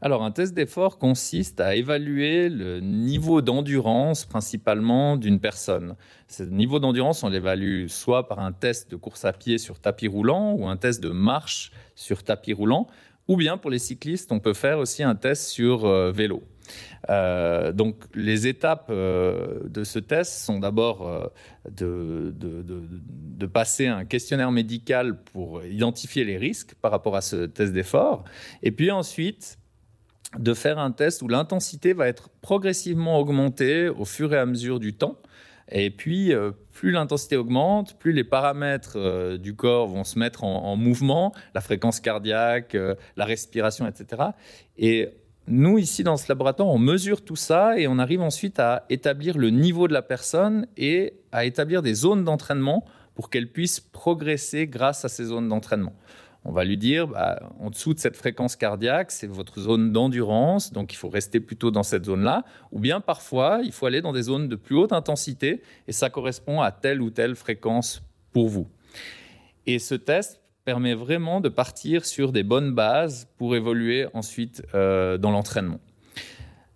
Alors, 0.03 0.23
un 0.23 0.31
test 0.31 0.53
d'effort 0.53 0.99
consiste 0.99 1.63
à 1.63 1.77
évaluer 1.77 2.51
le 2.51 2.81
niveau 2.81 3.41
d'endurance 3.41 4.27
principalement 4.27 5.17
d'une 5.17 5.41
personne. 5.41 5.97
Ce 6.29 6.43
niveau 6.43 6.79
d'endurance, 6.79 7.23
on 7.23 7.31
l'évalue 7.31 7.87
soit 7.87 8.29
par 8.29 8.41
un 8.41 8.53
test 8.53 8.91
de 8.91 8.97
course 8.97 9.25
à 9.25 9.33
pied 9.33 9.57
sur 9.57 9.81
tapis 9.81 10.09
roulant 10.09 10.53
ou 10.53 10.69
un 10.69 10.77
test 10.77 11.03
de 11.03 11.09
marche 11.09 11.73
sur 11.95 12.23
tapis 12.23 12.53
roulant, 12.53 12.87
ou 13.27 13.39
bien 13.39 13.57
pour 13.57 13.71
les 13.71 13.79
cyclistes, 13.79 14.33
on 14.33 14.41
peut 14.41 14.53
faire 14.53 14.79
aussi 14.79 15.03
un 15.05 15.15
test 15.15 15.49
sur 15.49 15.87
euh, 15.87 16.13
vélo. 16.13 16.43
Euh, 17.09 17.73
donc 17.73 17.97
les 18.15 18.47
étapes 18.47 18.89
euh, 18.91 19.61
de 19.65 19.85
ce 19.85 19.99
test 19.99 20.45
sont 20.45 20.59
d'abord 20.59 21.31
de, 21.71 22.35
de, 22.37 23.47
passer 23.47 23.87
un 23.87 24.05
questionnaire 24.05 24.51
médical 24.51 25.23
pour 25.23 25.65
identifier 25.65 26.25
les 26.25 26.37
risques 26.37 26.75
par 26.83 26.91
rapport 26.91 27.17
à 27.17 27.21
ce 27.21 27.47
test 27.47 27.73
d'effort, 27.73 28.25
et 28.63 28.73
puis 28.73 28.91
ensuite 28.91 29.59
de 30.39 30.53
faire 30.53 30.79
un 30.79 30.91
test 30.91 31.23
où 31.23 31.29
l'intensité 31.29 31.93
va 31.93 32.09
être 32.09 32.29
progressivement 32.41 33.19
augmentée 33.19 33.89
au 33.89 34.05
fur 34.05 34.35
et 34.35 34.39
à 34.39 34.47
mesure 34.47 34.81
du 34.81 34.95
temps. 34.95 35.17
Et 35.71 35.91
puis, 35.91 36.33
euh, 36.33 36.53
plus 36.73 36.93
l'intensité 36.93 37.37
augmente, 37.37 37.99
plus 37.99 38.13
les 38.13 38.25
paramètres 38.25 38.97
euh, 38.97 39.37
du 39.37 39.57
corps 39.57 39.89
vont 39.89 40.05
se 40.05 40.19
mettre 40.19 40.45
en, 40.45 40.77
mouvement, 40.77 41.33
la 41.55 41.61
fréquence 41.61 41.99
cardiaque, 42.01 42.75
euh, 42.75 42.95
la 43.17 43.25
respiration, 43.25 43.87
etc. 43.87 44.23
Et 44.79 45.09
nous, 45.49 45.79
ici, 45.79 46.03
dans 46.03 46.17
ce 46.17 46.27
laboratoire, 46.29 46.69
on 46.69 46.79
mesure 46.79 47.25
tout 47.25 47.37
ça 47.37 47.79
et 47.79 47.87
on 47.87 47.99
arrive 47.99 48.21
ensuite 48.21 48.59
à 48.59 48.85
établir 48.91 49.39
le 49.39 49.51
niveau 49.51 49.87
de 49.87 49.93
la 49.93 50.03
personne 50.03 50.67
et 50.77 51.15
à 51.31 51.45
établir 51.45 51.83
des 51.83 51.95
zones 51.95 52.25
d'entraînement 52.25 52.85
pour 53.15 53.31
qu'elle 53.31 53.51
puisse 53.51 53.81
progresser 53.81 54.67
grâce 54.67 55.05
à 55.05 55.09
ces 55.09 55.25
zones 55.25 55.49
d'entraînement 55.49 55.95
on 56.49 56.53
va 56.53 56.65
lui 56.65 56.77
dire, 56.77 57.09
bah, 57.09 57.41
en 57.59 57.71
dessous 57.71 57.93
de 57.93 57.99
cette 57.99 58.17
fréquence 58.17 58.55
cardiaque, 58.55 59.11
c'est 59.11 59.27
votre 59.27 59.59
zone 59.59 59.91
d'endurance, 59.91 60.73
donc 60.73 60.93
il 60.93 60.97
faut 60.97 61.09
rester 61.09 61.41
plutôt 61.41 61.73
dans 61.73 61.83
cette 61.83 62.05
zone-là. 62.05 62.45
Ou 62.71 62.79
bien 62.79 63.01
parfois, 63.01 63.61
il 63.65 63.73
faut 63.73 63.87
aller 63.87 64.01
dans 64.01 64.13
des 64.13 64.23
zones 64.23 64.49
de 64.49 64.55
plus 64.55 64.77
haute 64.77 64.93
intensité, 64.93 65.61
et 65.89 65.93
ça 65.93 66.09
correspond 66.09 66.61
à 66.61 66.71
telle 66.71 67.03
ou 67.03 67.11
telle 67.11 67.35
fréquence 67.35 68.01
pour 68.33 68.49
vous. 68.49 68.69
Et 69.67 69.81
ce 69.81 69.97
test 69.97 70.41
permet 70.67 70.95
vraiment 70.95 71.41
de 71.41 71.49
partir 71.49 72.05
sur 72.05 72.33
des 72.33 72.43
bonnes 72.43 72.75
bases 72.75 73.29
pour 73.39 73.55
évoluer 73.55 74.07
ensuite 74.15 74.65
euh, 74.75 75.17
dans 75.17 75.31
l'entraînement. 75.31 75.79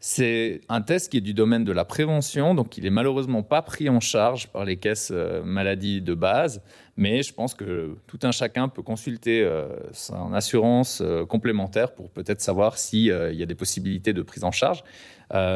C'est 0.03 0.63
un 0.71 0.81
test 0.81 1.11
qui 1.11 1.19
est 1.19 1.21
du 1.21 1.35
domaine 1.35 1.63
de 1.63 1.73
la 1.73 1.85
prévention, 1.85 2.55
donc 2.55 2.79
il 2.79 2.87
est 2.87 2.91
malheureusement 2.91 3.43
pas 3.43 3.61
pris 3.61 3.91
en 3.91 4.01
charge 4.01 4.49
par 4.49 4.65
les 4.65 4.79
caisses 4.79 5.11
euh, 5.13 5.43
maladies 5.45 6.01
de 6.01 6.15
base, 6.15 6.63
mais 6.97 7.23
je 7.23 7.35
pense 7.35 7.53
que 7.53 7.97
tout 8.07 8.19
un 8.23 8.33
chacun 8.33 8.71
peut 8.71 8.81
consulter 8.81 9.43
euh, 9.43 9.69
son 9.93 10.33
assurance 10.33 11.03
euh, 11.03 11.27
complémentaire 11.27 11.93
pour 11.93 12.09
peut-être 12.09 12.41
savoir 12.41 12.79
s'il 12.79 13.05
y 13.05 13.43
a 13.43 13.47
des 13.47 13.55
possibilités 13.55 14.15
de 14.15 14.23
prise 14.23 14.43
en 14.43 14.53
charge. 14.53 14.83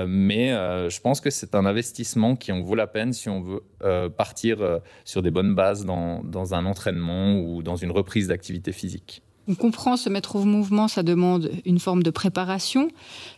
mais 0.07 0.51
je 0.91 1.01
pense 1.01 1.23
que 1.23 1.31
c'est 1.31 1.55
un 1.55 1.65
investissement 1.65 2.37
qui 2.37 2.53
en 2.53 2.61
vaut 2.61 2.75
la 2.75 2.87
peine 2.87 3.15
si 3.15 3.31
on 3.31 3.41
veut 3.41 3.63
partir 4.11 4.81
sur 5.05 5.23
des 5.23 5.31
bonnes 5.31 5.55
bases 5.55 5.85
dans 5.87 6.55
un 6.55 6.67
entraînement 6.67 7.41
ou 7.41 7.63
dans 7.63 7.77
une 7.77 7.91
reprise 7.91 8.29
d'activité 8.29 8.73
physique. 8.73 9.24
On 9.47 9.55
comprend 9.55 9.97
se 9.97 10.09
mettre 10.09 10.37
au 10.37 10.45
mouvement, 10.45 10.89
ça 10.89 11.03
demande 11.03 11.51
une 11.65 11.79
forme 11.79 12.03
de 12.03 12.11
préparation, 12.11 12.89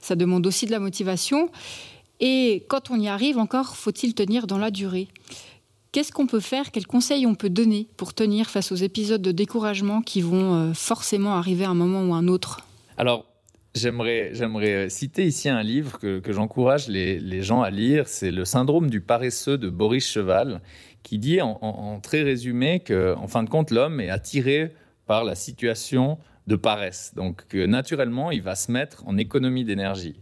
ça 0.01 0.15
demande 0.15 0.47
aussi 0.47 0.67
de 0.67 0.71
la 0.71 0.79
motivation. 0.79 1.51
Et 2.21 2.65
quand 2.69 2.91
on 2.91 3.01
y 3.01 3.09
arrive, 3.09 3.39
encore 3.39 3.77
faut-il 3.77 4.15
tenir 4.15 4.47
dans 4.47 4.59
la 4.59 4.71
durée? 4.71 5.09
Qu'est-ce 5.93 6.13
qu'on 6.13 6.27
peut 6.27 6.41
faire? 6.41 6.71
Quels 6.71 6.87
conseils 6.87 7.27
on 7.27 7.35
peut 7.35 7.51
donner 7.51 7.89
pour 7.97 8.15
tenir 8.15 8.51
face 8.51 8.71
aux 8.71 8.77
épisodes 8.77 9.23
de 9.23 9.33
découragement 9.33 10.03
qui 10.03 10.21
vont 10.21 10.55
euh, 10.55 10.73
forcément 10.75 11.37
arriver 11.37 11.65
à 11.65 11.71
un 11.71 11.75
moment 11.75 12.05
ou 12.05 12.15
à 12.15 12.19
un 12.19 12.29
autre? 12.29 12.61
Alors, 12.99 13.25
j'aimerais, 13.75 14.31
j'aimerais 14.33 14.91
citer 14.91 15.27
ici 15.27 15.49
un 15.49 15.63
livre 15.63 15.99
que, 15.99 16.21
j'encourage 16.29 16.89
les, 16.89 17.43
gens 17.43 17.63
à 17.63 17.71
lire. 17.71 18.09
C'est 18.09 18.31
Le 18.31 18.45
syndrome 18.45 18.91
du 18.91 19.01
paresseux 19.01 19.59
de 19.59 19.71
Boris 19.71 20.07
Cheval, 20.07 20.61
qui 21.03 21.19
dit 21.19 21.41
en, 21.41 21.59
en 21.63 21.99
très 22.01 22.23
résumé 22.23 22.81
qu'en 22.81 23.27
fin 23.27 23.43
de 23.43 23.49
compte, 23.49 23.71
l'homme 23.71 24.01
est 24.01 24.11
attiré 24.11 24.73
par 25.07 25.25
la 25.25 25.35
situation 25.35 26.19
de 26.47 26.57
paresse. 26.57 27.13
Donc, 27.15 27.55
naturellement, 27.55 28.31
il 28.31 28.43
va 28.43 28.55
se 28.55 28.71
mettre 28.71 29.03
en 29.07 29.17
économie 29.17 29.65
d'énergie. 29.65 30.21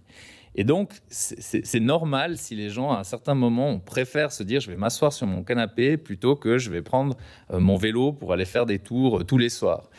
Et 0.56 0.64
donc, 0.64 0.92
c'est 1.08 1.80
normal 1.80 2.38
si 2.38 2.54
les 2.54 2.70
gens, 2.70 2.92
à 2.92 3.00
un 3.00 3.04
certain 3.04 3.34
moment, 3.34 3.80
préfèrent 3.80 4.30
se 4.30 4.44
dire 4.44 4.60
je 4.60 4.70
vais 4.70 4.76
m'asseoir 4.76 5.12
sur 5.12 5.26
mon 5.26 5.42
canapé 5.42 5.96
plutôt 5.96 6.36
que 6.36 6.58
je 6.58 6.70
vais 6.70 6.82
prendre 6.82 7.16
euh, 7.52 7.58
mon 7.58 7.76
vélo 7.76 8.12
pour 8.12 8.32
aller 8.32 8.44
faire 8.44 8.64
des 8.64 8.78
tours 8.78 9.20
euh, 9.20 9.24
tous 9.24 9.38
les 9.38 9.48
soirs. 9.48 9.90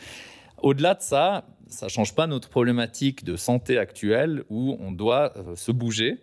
Au-delà 0.62 0.94
de 0.94 1.02
ça, 1.02 1.44
ça 1.68 1.86
ne 1.86 1.90
change 1.90 2.14
pas 2.14 2.26
notre 2.26 2.48
problématique 2.48 3.22
de 3.22 3.36
santé 3.36 3.76
actuelle 3.76 4.44
où 4.48 4.78
on 4.80 4.92
doit 4.92 5.36
euh, 5.36 5.56
se 5.56 5.72
bouger. 5.72 6.22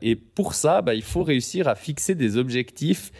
et 0.00 0.16
pour 0.16 0.54
ça, 0.54 0.80
bah, 0.80 0.94
il 0.94 1.02
faut 1.02 1.24
réussir 1.24 1.66
à 1.66 1.74
fixer 1.74 2.14
des 2.14 2.38
objectifs 2.38 3.12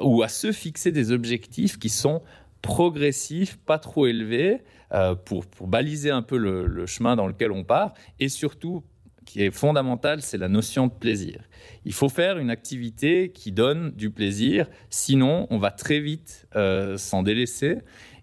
ou 0.00 0.22
à 0.22 0.28
se 0.28 0.52
fixer 0.52 0.92
des 0.92 1.10
objectifs 1.10 1.76
qui 1.76 1.88
sont 1.88 2.22
progressif, 2.62 3.58
pas 3.58 3.78
trop 3.78 4.06
élevé, 4.06 4.62
euh, 4.92 5.14
pour, 5.14 5.44
baliser 5.66 6.10
un 6.10 6.22
peu 6.22 6.36
le, 6.36 6.86
chemin 6.86 7.16
dans 7.16 7.26
lequel 7.26 7.52
on 7.52 7.64
part, 7.64 7.94
et 8.18 8.28
surtout, 8.28 8.82
qui 9.24 9.42
est 9.42 9.50
fondamental, 9.50 10.22
c'est 10.22 10.38
la 10.38 10.48
notion 10.48 10.88
de 10.88 10.92
plaisir. 10.92 11.42
Il 11.84 11.92
faut 11.92 12.08
faire 12.08 12.38
une 12.38 12.50
activité 12.50 13.30
qui 13.30 13.52
donne 13.52 13.92
du 13.92 14.10
plaisir, 14.10 14.68
sinon 14.88 15.46
on 15.50 15.58
va 15.58 15.70
très 15.70 16.00
vite 16.00 16.46
euh, 16.56 16.96
s'en 16.96 17.22
délaisser. 17.22 17.78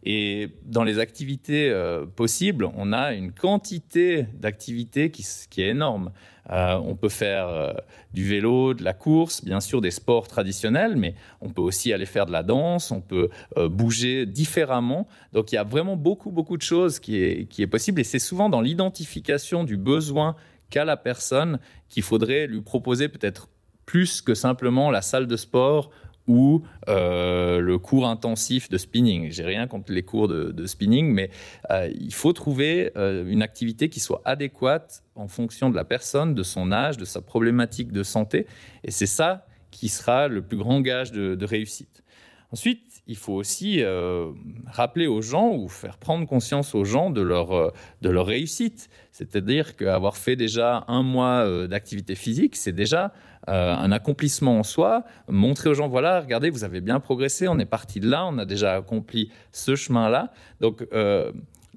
Et 0.09 0.51
dans 0.63 0.85
les 0.85 0.99
activités 0.99 1.69
euh, 1.69 2.05
possibles, 2.05 2.69
on 2.77 2.93
a 2.93 3.11
une 3.11 3.33
quantité 3.33 4.25
d'activités 4.35 5.11
qui, 5.11 5.25
est 5.61 5.67
énorme. 5.67 6.13
Euh, 6.49 6.75
on 6.75 6.95
peut 6.95 7.09
faire 7.09 7.49
euh, 7.49 7.73
du 8.13 8.23
vélo, 8.23 8.73
de 8.73 8.85
la 8.85 8.93
course, 8.93 9.43
bien 9.43 9.59
sûr 9.59 9.81
des 9.81 9.91
sports 9.91 10.29
traditionnels, 10.29 10.95
mais 10.95 11.13
on 11.41 11.49
peut 11.49 11.61
aussi 11.61 11.91
aller 11.91 12.05
faire 12.05 12.25
de 12.25 12.31
la 12.31 12.41
danse, 12.41 12.89
on 12.91 13.01
peut 13.01 13.27
bouger 13.69 14.25
différemment. 14.25 15.09
Donc 15.33 15.51
il 15.51 15.55
y 15.55 15.57
a 15.57 15.65
vraiment 15.65 15.97
beaucoup, 15.97 16.31
beaucoup 16.31 16.55
de 16.55 16.61
choses 16.61 17.01
qui 17.01 17.21
est, 17.21 17.49
qui 17.49 17.61
est 17.61 17.67
possible. 17.67 17.99
Et 17.99 18.05
c'est 18.05 18.17
souvent 18.17 18.47
dans 18.47 18.61
l'identification 18.61 19.65
du 19.65 19.75
besoin 19.75 20.37
qu'a 20.69 20.85
la 20.85 20.95
personne 20.95 21.59
qu'il 21.89 22.03
faudrait 22.03 22.47
lui 22.47 22.61
proposer 22.61 23.09
peut-être 23.09 23.49
plus 23.85 24.21
que 24.21 24.35
simplement 24.35 24.89
la 24.89 25.01
salle 25.01 25.27
de 25.27 25.35
sport 25.35 25.89
ou 26.27 26.63
euh, 26.89 27.59
le 27.59 27.77
cours 27.77 28.07
intensif 28.07 28.69
de 28.69 28.77
spinning. 28.77 29.31
J'ai 29.31 29.43
rien 29.43 29.67
contre 29.67 29.91
les 29.91 30.03
cours 30.03 30.27
de, 30.27 30.65
spinning, 30.65 31.11
mais 31.11 31.29
euh, 31.71 31.89
il 31.97 32.13
faut 32.13 32.33
trouver 32.33 32.91
euh, 32.97 33.25
une 33.27 33.41
activité 33.41 33.89
qui 33.89 33.99
soit 33.99 34.21
adéquate 34.25 35.03
en 35.15 35.27
fonction 35.27 35.69
de 35.69 35.75
la 35.75 35.85
personne, 35.85 36.35
de 36.35 36.43
son 36.43 36.71
âge, 36.71 36.97
de 36.97 37.05
sa 37.05 37.21
problématique 37.21 37.91
de 37.91 38.03
santé. 38.03 38.45
Et 38.83 38.91
c'est 38.91 39.05
ça 39.05 39.45
qui 39.71 39.89
sera 39.89 40.27
le 40.27 40.41
plus 40.41 40.57
grand 40.57 40.81
gage 40.81 41.11
de 41.11 41.45
réussite. 41.45 42.03
Ensuite, 42.51 42.81
il 43.07 43.15
faut 43.15 43.33
aussi 43.33 43.81
euh, 43.81 44.31
rappeler 44.65 45.07
aux 45.07 45.21
gens 45.21 45.53
ou 45.53 45.69
faire 45.69 45.97
prendre 45.97 46.27
conscience 46.27 46.75
aux 46.75 46.83
gens 46.83 47.09
de 47.09 47.21
leur, 47.21 47.53
euh, 47.53 47.71
de 48.01 48.09
leur 48.09 48.25
réussite. 48.25 48.89
C'est-à-dire 49.11 49.77
qu'avoir 49.77 50.17
fait 50.17 50.35
déjà 50.35 50.83
un 50.87 51.03
mois 51.03 51.45
euh, 51.45 51.67
d'activité 51.67 52.15
physique, 52.15 52.55
c'est 52.55 52.73
déjà 52.73 53.13
un 53.49 53.93
accomplissement 53.93 54.59
en 54.59 54.63
soi. 54.63 55.05
Montrer 55.29 55.69
aux 55.69 55.73
gens, 55.73 55.87
voilà, 55.87 56.19
regardez, 56.19 56.49
vous 56.49 56.65
avez 56.65 56.81
bien 56.81 56.99
progressé, 56.99 57.47
on 57.47 57.57
est 57.59 57.65
parti 57.65 58.01
de 58.01 58.09
là, 58.09 58.25
on 58.25 58.37
a 58.39 58.43
déjà 58.43 58.75
accompli 58.75 59.31
ce 59.53 59.77
chemin-là. 59.77 60.33
Donc, 60.59 60.85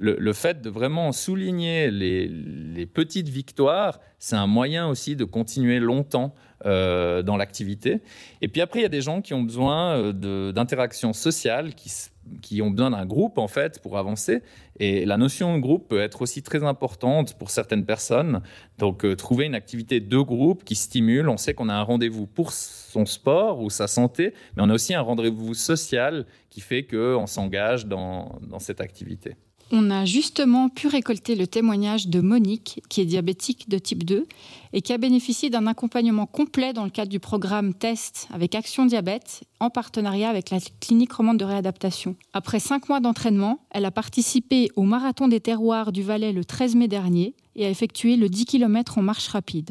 le, 0.00 0.32
fait 0.32 0.62
de 0.62 0.68
vraiment 0.68 1.12
souligner 1.12 1.92
les, 1.92 2.86
petites 2.86 3.28
victoires, 3.28 4.00
c'est 4.18 4.34
un 4.34 4.48
moyen 4.48 4.88
aussi 4.88 5.14
de 5.14 5.24
continuer 5.24 5.78
longtemps 5.78 6.34
euh, 6.66 7.22
dans 7.22 7.38
l'activité. 7.38 8.02
Et 8.42 8.48
puis 8.48 8.60
après, 8.60 8.80
il 8.80 8.82
y 8.82 8.86
a 8.86 8.90
des 8.90 9.00
gens 9.00 9.22
qui 9.22 9.32
ont 9.32 9.42
besoin 9.42 9.96
euh, 9.96 10.52
d'interactions 10.52 11.14
sociales, 11.14 11.72
qui, 11.74 12.60
ont 12.60 12.70
besoin 12.70 12.90
d'un 12.90 13.06
groupe 13.06 13.38
en 13.38 13.48
fait 13.48 13.80
pour 13.80 13.96
avancer. 13.96 14.42
Et 14.78 15.06
la 15.06 15.16
notion 15.16 15.54
de 15.56 15.60
groupe 15.60 15.88
peut 15.88 16.00
être 16.00 16.20
aussi 16.20 16.42
très 16.42 16.62
importante 16.62 17.38
pour 17.38 17.50
certaines 17.50 17.86
personnes. 17.86 18.42
Donc 18.76 19.06
euh, 19.06 19.16
trouver 19.16 19.46
une 19.46 19.54
activité 19.54 20.00
de 20.00 20.18
groupe 20.18 20.64
qui 20.64 20.74
stimule. 20.74 21.30
On 21.30 21.38
sait 21.38 21.54
qu'on 21.54 21.70
a 21.70 21.74
un 21.74 21.82
rendez-vous 21.82 22.26
pour 22.26 22.52
son 22.52 23.06
sport 23.06 23.60
ou 23.60 23.70
sa 23.70 23.86
santé, 23.86 24.34
mais 24.54 24.62
on 24.62 24.68
a 24.68 24.74
aussi 24.74 24.92
un 24.92 25.00
rendez-vous 25.00 25.54
social 25.54 26.26
qui 26.50 26.60
fait 26.60 26.84
qu'on 26.84 27.26
s'engage 27.26 27.86
dans 27.86 28.38
cette 28.58 28.82
activité. 28.82 29.36
On 29.72 29.88
a 29.92 30.04
justement 30.04 30.68
pu 30.68 30.88
récolter 30.88 31.36
le 31.36 31.46
témoignage 31.46 32.08
de 32.08 32.20
Monique, 32.20 32.82
qui 32.88 33.02
est 33.02 33.04
diabétique 33.04 33.68
de 33.68 33.78
type 33.78 34.02
2 34.02 34.26
et 34.72 34.82
qui 34.82 34.92
a 34.92 34.98
bénéficié 34.98 35.48
d'un 35.48 35.68
accompagnement 35.68 36.26
complet 36.26 36.72
dans 36.72 36.82
le 36.82 36.90
cadre 36.90 37.08
du 37.08 37.20
programme 37.20 37.72
TEST 37.72 38.26
avec 38.34 38.56
Action 38.56 38.84
Diabète 38.84 39.42
en 39.60 39.70
partenariat 39.70 40.28
avec 40.28 40.50
la 40.50 40.58
clinique 40.80 41.12
romande 41.12 41.38
de 41.38 41.44
réadaptation. 41.44 42.16
Après 42.32 42.58
cinq 42.58 42.88
mois 42.88 42.98
d'entraînement, 42.98 43.60
elle 43.70 43.84
a 43.84 43.92
participé 43.92 44.70
au 44.74 44.82
marathon 44.82 45.28
des 45.28 45.38
terroirs 45.38 45.92
du 45.92 46.02
Valais 46.02 46.32
le 46.32 46.44
13 46.44 46.74
mai 46.74 46.88
dernier 46.88 47.36
et 47.54 47.64
a 47.64 47.70
effectué 47.70 48.16
le 48.16 48.28
10 48.28 48.46
km 48.46 48.98
en 48.98 49.02
marche 49.02 49.28
rapide. 49.28 49.70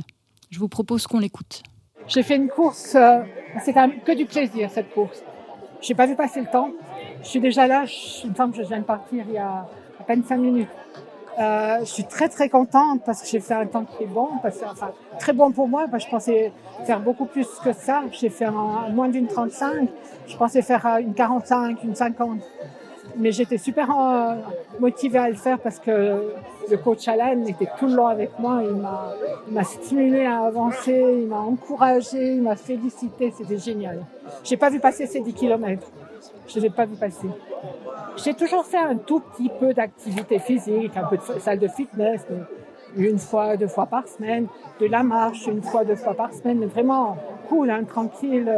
Je 0.49 0.59
vous 0.59 0.69
propose 0.69 1.07
qu'on 1.07 1.19
l'écoute. 1.19 1.61
J'ai 2.07 2.23
fait 2.23 2.37
une 2.37 2.47
course, 2.47 2.95
euh, 2.95 3.19
c'est 3.65 3.73
que 3.73 4.15
du 4.15 4.25
plaisir 4.25 4.69
cette 4.71 4.93
course. 4.93 5.21
Je 5.81 5.89
n'ai 5.89 5.95
pas 5.95 6.05
vu 6.05 6.15
passer 6.15 6.39
le 6.39 6.47
temps. 6.47 6.71
Je 7.21 7.27
suis 7.27 7.41
déjà 7.41 7.67
là, 7.67 7.83
il 8.23 8.29
me 8.29 8.35
semble 8.35 8.55
que 8.55 8.63
je 8.63 8.67
viens 8.67 8.79
de 8.79 8.85
partir 8.85 9.25
il 9.27 9.33
y 9.33 9.37
a 9.37 9.67
peine 10.09 10.23
cinq 10.23 10.37
minutes. 10.37 10.67
Euh, 11.39 11.77
je 11.81 11.85
suis 11.85 12.03
très 12.03 12.29
très 12.29 12.49
contente 12.49 13.01
parce 13.05 13.21
que 13.21 13.27
j'ai 13.27 13.39
fait 13.39 13.53
un 13.53 13.67
temps 13.67 13.85
qui 13.85 14.05
est 14.05 14.07
bon, 14.07 14.27
très 15.19 15.33
bon 15.33 15.51
pour 15.51 15.67
moi. 15.67 15.85
Je 15.95 16.07
pensais 16.07 16.51
faire 16.83 16.99
beaucoup 16.99 17.25
plus 17.25 17.47
que 17.63 17.71
ça. 17.73 18.01
J'ai 18.11 18.29
fait 18.29 18.49
moins 18.91 19.07
d'une 19.07 19.27
35. 19.27 19.87
Je 20.25 20.35
pensais 20.35 20.63
faire 20.63 20.83
une 20.99 21.13
45, 21.13 21.83
une 21.83 21.93
50. 21.93 22.39
Mais 23.17 23.31
j'étais 23.31 23.59
super 23.59 23.87
euh, 23.91 24.35
motivée 24.79 25.19
à 25.19 25.29
le 25.29 25.35
faire 25.35 25.59
parce 25.59 25.77
que 25.77 26.33
le 26.71 26.77
coach 26.77 27.07
Alain 27.07 27.45
était 27.45 27.69
tout 27.77 27.85
le 27.85 27.93
long 27.93 28.07
avec 28.07 28.31
moi. 28.39 28.63
Il 29.47 29.53
m'a 29.53 29.63
stimulé 29.63 30.25
à 30.25 30.39
avancer, 30.45 31.19
il 31.21 31.27
m'a 31.27 31.39
encouragé, 31.39 32.33
il 32.33 32.41
m'a 32.41 32.55
félicité. 32.55 33.31
C'était 33.37 33.59
génial. 33.59 34.03
J'ai 34.43 34.57
pas 34.57 34.71
vu 34.71 34.79
passer 34.79 35.05
ces 35.05 35.19
10 35.19 35.33
km. 35.33 35.87
Je 36.47 36.57
ne 36.57 36.61
les 36.61 36.67
ai 36.67 36.69
pas 36.71 36.85
vu 36.85 36.95
passer. 36.95 37.27
J'ai 38.23 38.33
toujours 38.33 38.65
fait 38.65 38.77
un 38.77 38.97
tout 38.97 39.21
petit 39.21 39.49
peu 39.59 39.73
d'activité 39.73 40.39
physique, 40.39 40.91
un 40.97 41.05
peu 41.07 41.17
de 41.17 41.39
salle 41.39 41.59
de 41.59 41.67
fitness, 41.67 42.25
une 42.97 43.17
fois, 43.17 43.55
deux 43.55 43.67
fois 43.67 43.85
par 43.85 44.07
semaine, 44.07 44.47
de 44.81 44.87
la 44.87 45.03
marche 45.03 45.47
une 45.47 45.61
fois, 45.61 45.85
deux 45.85 45.95
fois 45.95 46.13
par 46.15 46.33
semaine, 46.33 46.65
vraiment 46.65 47.17
cool, 47.47 47.69
hein, 47.69 47.83
tranquille. 47.85 48.51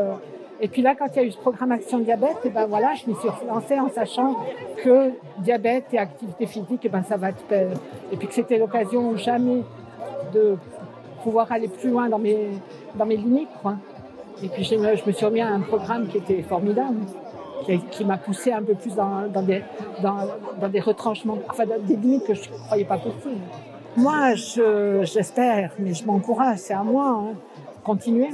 Et 0.61 0.67
puis 0.67 0.81
là, 0.81 0.95
quand 0.95 1.07
il 1.13 1.15
y 1.15 1.19
a 1.19 1.23
eu 1.23 1.31
ce 1.31 1.37
programme 1.37 1.71
Action 1.71 1.99
Diabète, 1.99 2.37
eh 2.45 2.49
ben 2.49 2.65
voilà, 2.65 2.93
je 2.95 3.07
m'y 3.07 3.15
suis 3.15 3.29
lancée 3.47 3.79
en 3.79 3.89
sachant 3.89 4.35
que 4.83 5.11
diabète 5.39 5.85
et 5.91 5.99
activité 5.99 6.45
physique, 6.47 6.81
eh 6.83 6.89
ben 6.89 7.03
ça 7.03 7.17
va 7.17 7.31
te 7.31 7.41
pair. 7.43 7.71
Et 8.11 8.17
puis 8.17 8.27
que 8.27 8.33
c'était 8.33 8.57
l'occasion 8.57 9.15
jamais 9.15 9.63
de 10.33 10.55
pouvoir 11.23 11.51
aller 11.51 11.67
plus 11.67 11.89
loin 11.89 12.09
dans 12.09 12.19
mes, 12.19 12.49
dans 12.95 13.05
mes 13.05 13.17
limites. 13.17 13.49
Quoi. 13.61 13.75
Et 14.43 14.47
puis 14.49 14.63
je, 14.63 14.75
je 14.75 15.05
me 15.07 15.11
suis 15.11 15.25
remis 15.25 15.41
à 15.41 15.49
un 15.49 15.61
programme 15.61 16.07
qui 16.07 16.17
était 16.17 16.41
formidable 16.41 16.97
qui, 17.91 18.05
m'a 18.05 18.17
poussé 18.17 18.51
un 18.51 18.63
peu 18.63 18.73
plus 18.73 18.95
dans, 18.95 19.29
des, 20.69 20.79
retranchements, 20.79 21.37
enfin 21.49 21.65
dans 21.65 21.79
des 21.79 21.95
limites 21.95 22.25
que 22.25 22.33
je 22.33 22.49
ne 22.49 22.57
croyais 22.57 22.85
pas 22.85 22.97
possibles. 22.97 23.41
Moi, 23.97 24.35
j'espère, 25.03 25.71
mais 25.79 25.93
je 25.93 26.05
m'encourage, 26.05 26.59
c'est 26.59 26.73
à 26.73 26.83
moi, 26.83 27.07
hein, 27.09 27.35
continuer. 27.83 28.29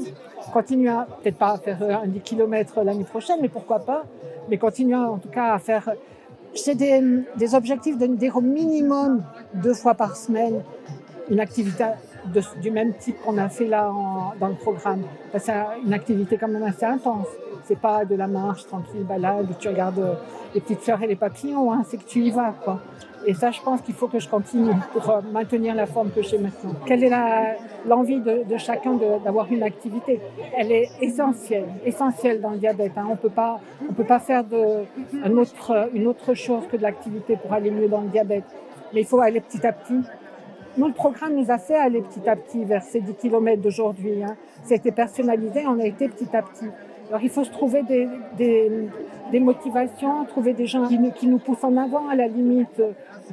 Continuer 0.54 0.92
peut-être 1.22 1.38
pas 1.38 1.54
à 1.54 1.58
faire 1.58 1.82
un 2.04 2.08
10 2.08 2.22
km 2.22 2.82
l'année 2.84 3.04
prochaine, 3.04 3.38
mais 3.42 3.50
pourquoi 3.50 3.80
pas, 3.80 4.04
mais 4.50 4.58
continuer 4.58 4.96
en 4.96 5.18
tout 5.18 5.30
cas 5.30 5.54
à 5.54 5.60
faire. 5.60 5.92
Des, 6.66 7.04
des 7.36 7.54
objectifs 7.54 8.00
de 8.00 8.08
dire 8.08 8.38
au 8.38 8.42
minimum 8.42 9.22
deux 9.54 9.76
fois 9.76 9.94
par 9.94 10.16
semaine 10.16 10.64
une 11.30 11.40
activité 11.40 11.86
du 12.62 12.72
même 12.72 12.94
type 12.94 13.22
qu'on 13.22 13.38
a 13.38 13.50
fait 13.50 13.68
là 13.68 13.92
dans 14.40 14.48
le 14.48 14.56
programme. 14.56 15.04
C'est 15.38 15.54
une 15.86 15.94
activité 15.94 16.38
quand 16.38 16.48
même 16.48 16.64
assez 16.64 16.86
intense. 16.86 17.28
C'est 17.68 17.80
pas 17.80 18.06
de 18.06 18.16
la 18.16 18.28
marche 18.28 18.66
tranquille, 18.66 19.04
balade, 19.04 19.50
tu 19.60 19.68
regardes 19.68 20.00
euh, 20.00 20.14
les 20.56 20.62
petites 20.62 20.80
fleurs 20.80 21.04
et 21.04 21.08
les 21.08 21.18
papillons, 21.18 21.74
hein, 21.74 21.84
c'est 21.86 21.98
que 21.98 22.06
tu 22.06 22.22
y 22.22 22.32
vas, 22.32 22.54
quoi. 22.64 22.80
Et 23.26 23.34
ça, 23.34 23.52
je 23.52 23.60
pense 23.62 23.82
qu'il 23.82 23.94
faut 23.94 24.08
que 24.08 24.20
je 24.20 24.30
continue 24.30 24.72
pour 24.94 25.10
euh, 25.10 25.20
maintenir 25.34 25.76
la 25.76 25.86
forme 25.86 26.12
que 26.12 26.22
j'ai 26.22 26.38
maintenant. 26.38 26.72
Quelle 26.86 27.04
est 27.04 27.12
l'envie 27.86 28.22
de, 28.22 28.46
chacun 28.58 28.94
d'avoir 29.22 29.52
une 29.52 29.64
activité? 29.64 30.22
Elle 30.56 30.72
est 30.72 30.90
essentielle, 31.02 31.68
essentielle 31.84 32.40
dans 32.40 32.52
le 32.52 32.58
diabète. 32.58 32.94
Hein. 32.96 33.08
On 33.12 33.18
peut 33.18 33.30
pas, 33.30 33.60
peut 33.98 34.06
pas 34.06 34.20
faire 34.20 34.46
autre, 34.46 35.90
une 35.94 36.08
autre 36.08 36.36
chose 36.36 36.64
que 36.72 36.78
de 36.78 36.84
l'activité 36.84 37.36
pour 37.36 37.52
aller 37.52 37.70
mieux 37.70 37.90
dans 37.90 38.00
le 38.00 38.08
diabète. 38.08 38.46
Mais 38.94 39.02
il 39.02 39.06
faut 39.06 39.20
aller 39.20 39.42
petit 39.42 39.68
à 39.68 39.74
petit. 39.74 40.00
Nous, 40.78 40.88
le 40.88 40.94
programme 40.94 41.36
nous 41.36 41.52
a 41.52 41.58
fait 41.58 41.76
aller 41.76 42.02
petit 42.02 42.30
à 42.30 42.38
petit 42.38 42.64
vers 42.64 42.84
ces 42.84 43.02
10 43.02 43.16
km 43.16 43.62
d'aujourd'hui. 43.62 44.24
Hein. 44.24 44.38
C'était 44.64 44.92
personnalisé, 44.92 45.66
on 45.68 45.80
a 45.80 45.86
été 45.86 46.08
petit 46.08 46.34
à 46.34 46.44
petit. 46.44 46.68
Alors 47.10 47.22
il 47.22 47.30
faut 47.30 47.44
se 47.44 47.52
trouver 47.52 47.84
des, 47.84 49.40
motivations, 49.40 50.26
trouver 50.26 50.54
des 50.54 50.68
gens 50.68 50.88
qui 50.88 51.28
nous, 51.28 51.40
poussent 51.40 51.64
en 51.64 51.78
avant 51.78 52.08
à 52.10 52.16
la 52.16 52.28
limite, 52.28 52.82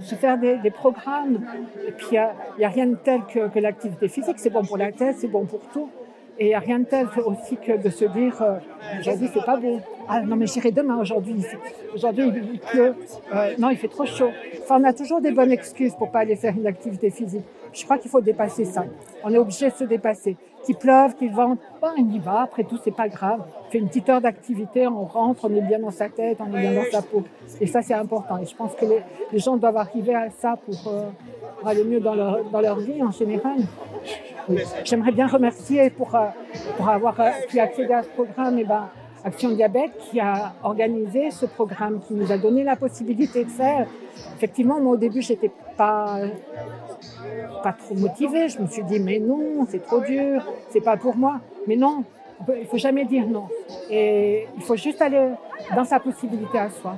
se 0.02 0.14
faire 0.14 0.38
des, 0.38 0.70
programmes. 0.70 1.40
Et 1.86 1.92
puis 1.92 2.08
il 2.12 2.58
n'y 2.58 2.64
a, 2.64 2.68
rien 2.68 2.86
de 2.86 2.96
tel 2.96 3.22
que, 3.32 3.48
que 3.48 3.58
l'activité 3.58 4.08
physique, 4.08 4.36
c'est 4.38 4.50
bon 4.50 4.64
pour 4.64 4.76
la 4.76 4.92
tête, 4.92 5.16
c'est 5.18 5.28
bon 5.28 5.44
pour 5.44 5.60
tout. 5.72 5.88
Et 6.38 6.46
il 6.46 6.48
n'y 6.48 6.54
a 6.54 6.58
rien 6.58 6.80
de 6.80 6.84
tel 6.84 7.06
aussi 7.26 7.56
que 7.56 7.80
de 7.80 7.88
se 7.90 8.04
dire, 8.06 8.42
euh, 8.42 8.58
aujourd'hui 8.98 9.28
c'est 9.32 9.44
pas 9.44 9.56
beau. 9.56 9.80
Ah 10.08 10.20
non 10.20 10.34
mais 10.34 10.48
j'irai 10.48 10.72
demain, 10.72 10.98
aujourd'hui 11.00 11.44
aujourd'hui 11.94 12.32
il 12.52 12.58
pleut. 12.58 12.94
Euh, 13.32 13.54
non 13.58 13.70
il 13.70 13.76
fait 13.76 13.88
trop 13.88 14.04
chaud. 14.04 14.30
Enfin 14.62 14.80
on 14.80 14.84
a 14.84 14.92
toujours 14.92 15.20
des 15.20 15.30
bonnes 15.30 15.52
excuses 15.52 15.94
pour 15.94 16.10
pas 16.10 16.20
aller 16.20 16.34
faire 16.34 16.54
une 16.56 16.66
activité 16.66 17.10
physique. 17.10 17.44
Je 17.74 17.84
crois 17.84 17.98
qu'il 17.98 18.10
faut 18.10 18.20
dépasser 18.20 18.64
ça. 18.64 18.84
On 19.24 19.32
est 19.32 19.38
obligé 19.38 19.68
de 19.68 19.74
se 19.74 19.84
dépasser 19.84 20.36
qu'il 20.64 20.76
pleuve, 20.76 21.14
qu'il 21.14 21.32
vente, 21.32 21.58
ben, 21.80 21.92
on 21.98 22.10
y 22.10 22.18
va, 22.18 22.42
après 22.42 22.64
tout, 22.64 22.78
c'est 22.82 22.94
pas 22.94 23.08
grave. 23.08 23.40
On 23.66 23.70
fait 23.70 23.78
une 23.78 23.88
petite 23.88 24.08
heure 24.08 24.20
d'activité, 24.20 24.86
on 24.86 25.04
rentre, 25.04 25.44
on 25.44 25.54
est 25.54 25.60
bien 25.60 25.78
dans 25.78 25.90
sa 25.90 26.08
tête, 26.08 26.38
on 26.40 26.54
est 26.56 26.60
bien 26.60 26.74
dans 26.74 26.90
sa 26.90 27.02
peau. 27.02 27.22
Et 27.60 27.66
ça, 27.66 27.82
c'est 27.82 27.94
important. 27.94 28.38
Et 28.38 28.46
je 28.46 28.54
pense 28.54 28.74
que 28.74 28.86
les, 28.86 29.38
gens 29.38 29.56
doivent 29.56 29.76
arriver 29.76 30.14
à 30.14 30.30
ça 30.30 30.56
pour, 30.64 30.92
euh, 30.92 31.08
aller 31.64 31.84
mieux 31.84 32.00
dans 32.00 32.14
leur, 32.14 32.44
dans 32.44 32.60
leur 32.60 32.78
vie 32.78 33.02
en 33.02 33.10
général. 33.10 33.58
J'aimerais 34.84 35.12
bien 35.12 35.26
remercier 35.26 35.90
pour, 35.90 36.14
euh, 36.14 36.26
pour 36.76 36.88
avoir 36.88 37.18
euh, 37.20 37.30
pu 37.48 37.58
accéder 37.58 37.92
à 37.92 38.02
ce 38.02 38.08
programme, 38.08 38.58
et 38.58 38.64
ben, 38.64 38.88
Action 39.24 39.50
Diabète 39.50 39.96
qui 40.10 40.20
a 40.20 40.52
organisé 40.62 41.30
ce 41.30 41.46
programme, 41.46 42.00
qui 42.00 42.12
nous 42.12 42.30
a 42.30 42.36
donné 42.36 42.62
la 42.62 42.76
possibilité 42.76 43.44
de 43.44 43.50
faire. 43.50 43.86
Effectivement, 44.36 44.80
moi 44.80 44.92
au 44.92 44.96
début, 44.98 45.22
j'étais 45.22 45.50
pas 45.78 46.18
pas 47.62 47.72
trop 47.72 47.94
motivée. 47.94 48.48
Je 48.48 48.60
me 48.60 48.66
suis 48.66 48.84
dit, 48.84 49.00
mais 49.00 49.18
non, 49.18 49.66
c'est 49.68 49.82
trop 49.82 50.00
dur, 50.00 50.42
c'est 50.70 50.80
pas 50.80 50.96
pour 50.96 51.16
moi. 51.16 51.40
Mais 51.66 51.76
non, 51.76 52.04
il 52.60 52.66
faut 52.66 52.78
jamais 52.78 53.04
dire 53.04 53.26
non. 53.26 53.46
Et 53.90 54.46
il 54.56 54.62
faut 54.62 54.76
juste 54.76 55.00
aller 55.00 55.30
dans 55.74 55.84
sa 55.84 56.00
possibilité 56.00 56.58
à 56.58 56.68
soi. 56.70 56.96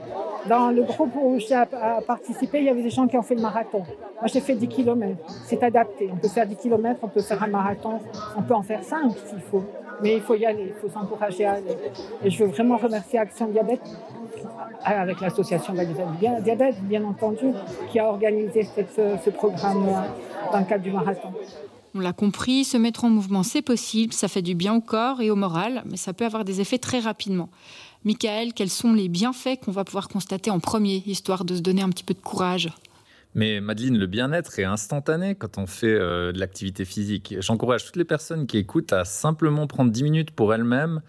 Dans 0.48 0.70
le 0.70 0.82
groupe 0.82 1.14
où 1.20 1.38
j'ai 1.38 1.60
participé, 2.06 2.58
il 2.58 2.64
y 2.64 2.68
avait 2.68 2.82
des 2.82 2.90
gens 2.90 3.06
qui 3.06 3.16
ont 3.16 3.22
fait 3.22 3.34
le 3.34 3.42
marathon. 3.42 3.78
Moi, 3.78 4.26
j'ai 4.26 4.40
fait 4.40 4.54
10 4.54 4.68
km. 4.68 5.16
C'est 5.44 5.62
adapté. 5.62 6.08
On 6.12 6.16
peut 6.16 6.28
faire 6.28 6.46
10 6.46 6.56
km, 6.56 7.00
on 7.02 7.08
peut 7.08 7.20
faire 7.20 7.42
un 7.42 7.48
marathon, 7.48 8.00
on 8.36 8.42
peut 8.42 8.54
en 8.54 8.62
faire 8.62 8.82
5 8.82 9.12
s'il 9.26 9.40
faut. 9.40 9.64
Mais 10.02 10.14
il 10.14 10.20
faut 10.20 10.34
y 10.34 10.44
aller, 10.44 10.66
il 10.68 10.74
faut 10.74 10.88
s'encourager 10.88 11.46
à 11.46 11.52
aller. 11.52 11.76
Et 12.22 12.30
je 12.30 12.44
veux 12.44 12.50
vraiment 12.50 12.76
remercier 12.76 13.18
Action 13.18 13.46
Diabète 13.46 13.80
avec 14.84 15.20
l'association 15.20 15.74
Diabète, 15.74 16.76
bien 16.82 17.04
entendu, 17.04 17.46
qui 17.90 17.98
a 17.98 18.06
organisé 18.06 18.64
ce, 18.64 19.30
programme 19.30 19.88
euh, 19.88 20.52
dans 20.52 20.58
le 20.60 20.64
cadre 20.64 20.82
du 20.82 20.90
marathon. 20.90 21.32
On 21.94 22.00
l'a 22.00 22.12
compris, 22.12 22.64
se 22.64 22.76
mettre 22.76 23.04
en 23.04 23.10
mouvement, 23.10 23.42
c'est 23.42 23.62
possible, 23.62 24.12
ça 24.12 24.28
fait 24.28 24.42
du 24.42 24.54
bien 24.54 24.74
au 24.74 24.80
corps 24.80 25.22
et 25.22 25.30
au 25.30 25.36
moral, 25.36 25.82
mais 25.86 25.96
ça 25.96 26.12
peut 26.12 26.26
avoir 26.26 26.44
des 26.44 26.60
effets 26.60 26.78
très 26.78 27.00
rapidement. 27.00 27.48
Michael, 28.04 28.52
quels 28.52 28.70
sont 28.70 28.92
les 28.92 29.08
bienfaits 29.08 29.60
qu'on 29.64 29.72
va 29.72 29.84
pouvoir 29.84 30.08
constater 30.08 30.50
en 30.50 30.60
premier, 30.60 31.02
histoire 31.06 31.44
de 31.44 31.56
se 31.56 31.60
donner 31.60 31.82
un 31.82 31.88
petit 31.88 32.04
peu 32.04 32.14
de 32.14 32.20
courage? 32.20 32.70
Mais 33.34 33.60
Madeleine, 33.60 33.98
le 33.98 34.06
bien-être 34.06 34.58
est 34.58 34.64
instantané 34.64 35.34
quand 35.34 35.58
on 35.58 35.66
fait 35.66 35.88
euh, 35.88 36.32
de 36.32 36.38
l'activité 36.38 36.86
physique. 36.86 37.34
J'encourage 37.40 37.84
toutes 37.84 37.96
les 37.96 38.04
personnes 38.04 38.46
qui 38.46 38.56
écoutent 38.56 38.94
à 38.94 39.04
simplement 39.04 39.66
prendre 39.66 39.90
10 39.90 40.02
minutes 40.04 40.30
pour 40.30 40.54
elles-mêmes 40.54 41.02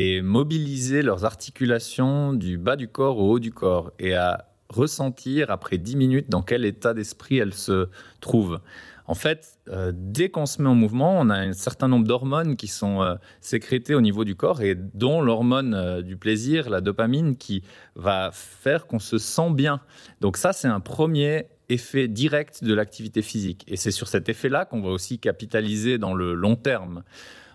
et 0.00 0.22
mobiliser 0.22 1.02
leurs 1.02 1.24
articulations 1.24 2.32
du 2.32 2.56
bas 2.56 2.76
du 2.76 2.86
corps 2.86 3.18
au 3.18 3.32
haut 3.32 3.38
du 3.40 3.50
corps 3.50 3.90
et 3.98 4.14
à 4.14 4.44
ressentir 4.68 5.50
après 5.50 5.76
10 5.76 5.96
minutes 5.96 6.30
dans 6.30 6.40
quel 6.40 6.64
état 6.64 6.94
d'esprit 6.94 7.38
elles 7.38 7.52
se 7.52 7.88
trouvent. 8.20 8.60
En 9.06 9.14
fait, 9.14 9.58
euh, 9.68 9.90
dès 9.92 10.28
qu'on 10.28 10.46
se 10.46 10.62
met 10.62 10.68
en 10.68 10.76
mouvement, 10.76 11.18
on 11.18 11.30
a 11.30 11.38
un 11.38 11.52
certain 11.52 11.88
nombre 11.88 12.06
d'hormones 12.06 12.54
qui 12.54 12.68
sont 12.68 13.02
euh, 13.02 13.16
sécrétées 13.40 13.96
au 13.96 14.00
niveau 14.00 14.22
du 14.22 14.36
corps 14.36 14.62
et 14.62 14.76
dont 14.76 15.20
l'hormone 15.20 15.74
euh, 15.74 16.00
du 16.00 16.16
plaisir, 16.16 16.70
la 16.70 16.80
dopamine, 16.80 17.36
qui 17.36 17.64
va 17.96 18.30
faire 18.32 18.86
qu'on 18.86 19.00
se 19.00 19.18
sent 19.18 19.50
bien. 19.50 19.80
Donc 20.20 20.36
ça, 20.36 20.52
c'est 20.52 20.68
un 20.68 20.78
premier 20.78 21.46
effet 21.70 22.06
direct 22.06 22.62
de 22.62 22.72
l'activité 22.72 23.20
physique. 23.20 23.64
Et 23.66 23.76
c'est 23.76 23.90
sur 23.90 24.06
cet 24.06 24.28
effet-là 24.28 24.64
qu'on 24.64 24.80
va 24.80 24.90
aussi 24.90 25.18
capitaliser 25.18 25.98
dans 25.98 26.14
le 26.14 26.34
long 26.34 26.54
terme. 26.54 27.02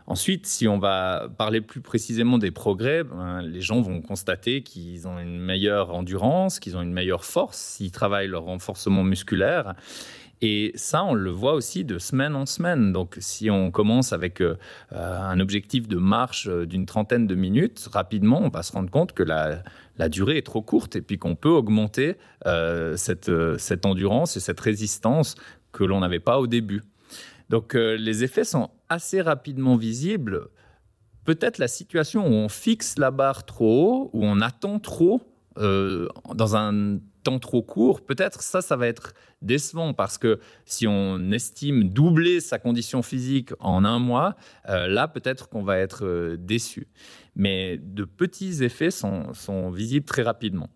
Ensuite, 0.06 0.46
si 0.46 0.68
on 0.68 0.80
va 0.80 1.30
parler 1.38 1.62
plus 1.62 1.80
précisément 1.80 2.38
des 2.38 2.52
progrès, 2.52 3.04
ben, 3.04 3.42
les 3.42 3.62
gens 3.62 3.82
vont 3.82 4.02
constater 4.02 4.62
qu'ils 4.62 5.08
ont 5.08 5.18
une 5.18 5.40
meilleure 5.40 5.94
endurance, 5.94 6.60
qu'ils 6.60 6.76
ont 6.76 6.82
une 6.82 6.92
meilleure 6.92 7.24
force 7.24 7.58
s'ils 7.58 7.92
travaillent 7.92 8.28
leur 8.28 8.44
renforcement 8.44 9.04
musculaire. 9.04 9.76
Et 10.46 10.74
ça, 10.76 11.06
on 11.06 11.14
le 11.14 11.30
voit 11.30 11.54
aussi 11.54 11.86
de 11.86 11.98
semaine 11.98 12.36
en 12.36 12.46
semaine. 12.46 12.92
Donc, 12.92 13.16
si 13.20 13.50
on 13.50 13.72
commence 13.72 14.12
avec 14.12 14.42
euh, 14.42 14.58
un 14.92 15.40
objectif 15.40 15.88
de 15.88 15.96
marche 15.96 16.50
euh, 16.50 16.66
d'une 16.66 16.86
trentaine 16.86 17.28
de 17.28 17.36
minutes, 17.36 17.88
rapidement, 17.94 18.42
on 18.42 18.50
va 18.50 18.62
se 18.62 18.74
rendre 18.74 18.90
compte 18.90 19.14
que 19.14 19.24
la, 19.24 19.64
durée 20.10 20.38
est 20.38 20.46
trop 20.46 20.62
courte 20.62 20.98
et 20.98 21.02
puis 21.02 21.18
qu'on 21.18 21.36
peut 21.36 21.48
augmenter 21.48 22.18
euh, 22.46 22.98
cette 22.98 23.86
endurance 23.86 24.36
et 24.36 24.42
cette 24.42 24.60
résistance 24.60 25.36
que 25.72 25.86
l'on 25.86 26.02
n'avait 26.02 26.20
pas 26.20 26.40
au 26.40 26.48
début. 26.48 26.84
Donc, 27.50 27.74
les 27.76 28.26
effets 28.26 28.44
sont 28.44 28.70
assez 28.94 29.22
rapidement 29.22 29.76
visibles. 29.76 30.48
Peut-être 31.26 31.58
la 31.58 31.68
situation 31.68 32.28
où 32.28 32.32
on 32.32 32.50
fixe 32.50 32.98
la 32.98 33.12
barre 33.12 33.46
trop 33.46 33.84
haut, 33.84 34.10
où 34.14 34.26
on 34.26 34.42
attend 34.42 34.80
trop 34.80 35.22
dans 35.56 36.56
un 36.56 36.98
temps 37.24 37.40
trop 37.40 37.64
court, 37.64 38.02
peut-être 38.02 38.42
ça, 38.42 38.62
ça 38.62 38.76
va 38.76 38.88
être 38.88 39.14
décevant 39.42 39.94
parce 39.94 40.18
que 40.18 40.40
si 40.66 40.88
on 40.88 41.32
estime 41.32 41.90
doubler 41.90 42.40
sa 42.40 42.60
condition 42.60 43.02
physique 43.02 43.52
en 43.60 43.86
un 43.86 44.00
mois, 44.00 44.36
euh, 44.70 44.88
là, 44.88 45.08
peut-être 45.08 45.50
qu'on 45.50 45.64
va 45.64 45.80
être 45.80 46.06
euh, 46.06 46.38
déçu. 46.38 46.88
Mais 47.36 47.78
de 47.78 48.04
petits 48.04 48.64
effets 48.64 48.92
sont, 48.92 49.32
visibles 49.72 50.06
très 50.06 50.22
rapidement. 50.22 50.70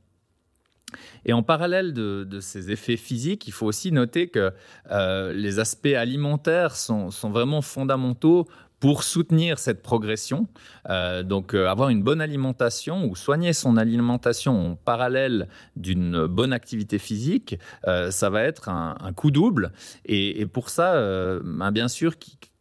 Et 1.26 1.34
en 1.34 1.44
parallèle 1.44 1.94
de, 1.94 2.40
ces 2.40 2.72
effets 2.72 2.98
physiques, 2.98 3.48
il 3.48 3.52
faut 3.52 3.66
aussi 3.66 3.92
noter 3.92 4.28
que 4.28 4.52
euh, 4.92 5.34
les 5.34 5.60
aspects 5.60 5.88
alimentaires 5.88 6.76
sont, 6.76 7.12
sont, 7.12 7.30
vraiment 7.30 7.62
fondamentaux 7.62 8.48
pour 8.80 9.02
soutenir 9.04 9.58
cette 9.58 9.82
progression, 9.82 10.48
euh, 10.90 11.24
donc 11.24 11.56
euh, 11.56 11.68
avoir 11.68 11.90
une 11.90 12.04
bonne 12.04 12.22
alimentation 12.22 13.06
ou 13.06 13.16
soigner 13.16 13.54
son 13.54 13.76
alimentation 13.76 14.72
en 14.72 14.76
parallèle 14.76 15.48
d'une 15.76 16.28
bonne 16.28 16.54
activité 16.54 17.00
physique, 17.00 17.58
ça 17.84 18.30
va 18.30 18.44
être 18.44 18.70
un, 18.70 18.96
coup 19.16 19.32
double. 19.32 19.72
Et, 20.06 20.46
pour 20.46 20.70
ça, 20.70 20.94
ben, 21.44 21.72
bien 21.72 21.88
sûr, 21.88 22.14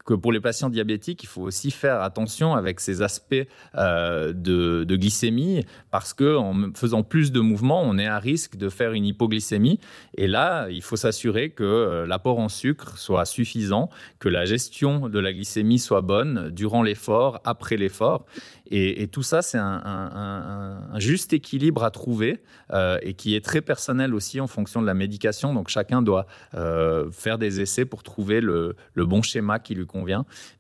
que 0.07 0.15
pour 0.15 0.33
les 0.33 0.41
patients 0.41 0.71
diabétiques, 0.71 1.25
il 1.25 1.27
faut 1.27 1.43
aussi 1.43 1.71
faire 1.73 2.01
attention 2.01 2.55
avec 2.55 2.81
ces 2.81 3.03
aspects 3.03 3.35
euh, 3.75 4.33
de, 4.33 4.85
glycémie, 4.97 5.67
parce 5.91 6.15
qu'en 6.15 6.71
faisant 6.75 7.03
plus 7.03 7.33
de 7.33 7.41
mouvements, 7.41 7.83
on 7.83 7.99
est 7.99 8.07
à 8.07 8.19
risque 8.19 8.57
de 8.57 8.69
faire 8.69 8.93
une 8.93 9.05
hypoglycémie. 9.05 9.81
Et 10.15 10.29
là, 10.29 10.69
il 10.71 10.83
faut 10.83 10.97
s'assurer 10.97 11.51
que 11.51 11.65
euh, 11.65 12.07
l'apport 12.07 12.39
en 12.39 12.49
sucre 12.49 12.97
soit 12.97 13.25
suffisant, 13.25 13.91
que 14.21 14.29
la 14.29 14.45
gestion 14.45 15.09
de 15.09 15.19
la 15.19 15.33
glycémie 15.33 15.81
soit 15.81 16.03
bonne 16.03 16.51
durant 16.51 16.83
l'effort, 16.85 17.41
après 17.45 17.77
l'effort. 17.77 18.25
Et, 18.69 19.07
tout 19.07 19.23
ça, 19.23 19.43
c'est 19.43 19.59
un, 19.59 20.81
juste 20.97 21.33
équilibre 21.33 21.85
à 21.85 21.93
trouver 21.93 22.43
euh, 22.73 22.99
et 23.01 23.15
qui 23.15 23.37
est 23.37 23.45
très 23.45 23.61
personnel 23.61 24.13
aussi 24.13 24.41
en 24.41 24.49
fonction 24.49 24.83
de 24.83 24.87
la 24.87 24.95
médication. 24.95 25.55
Donc 25.55 25.69
chacun 25.69 26.03
doit 26.03 26.27
faire 27.13 27.39
des 27.39 27.61
essais 27.61 27.85
pour 27.85 28.03
trouver 28.03 28.41
le, 28.41 28.75
le 28.95 29.07
bon 29.07 29.23
schéma 29.23 29.61
qui 29.61 29.77
lui 29.77 29.87
convient 29.87 29.96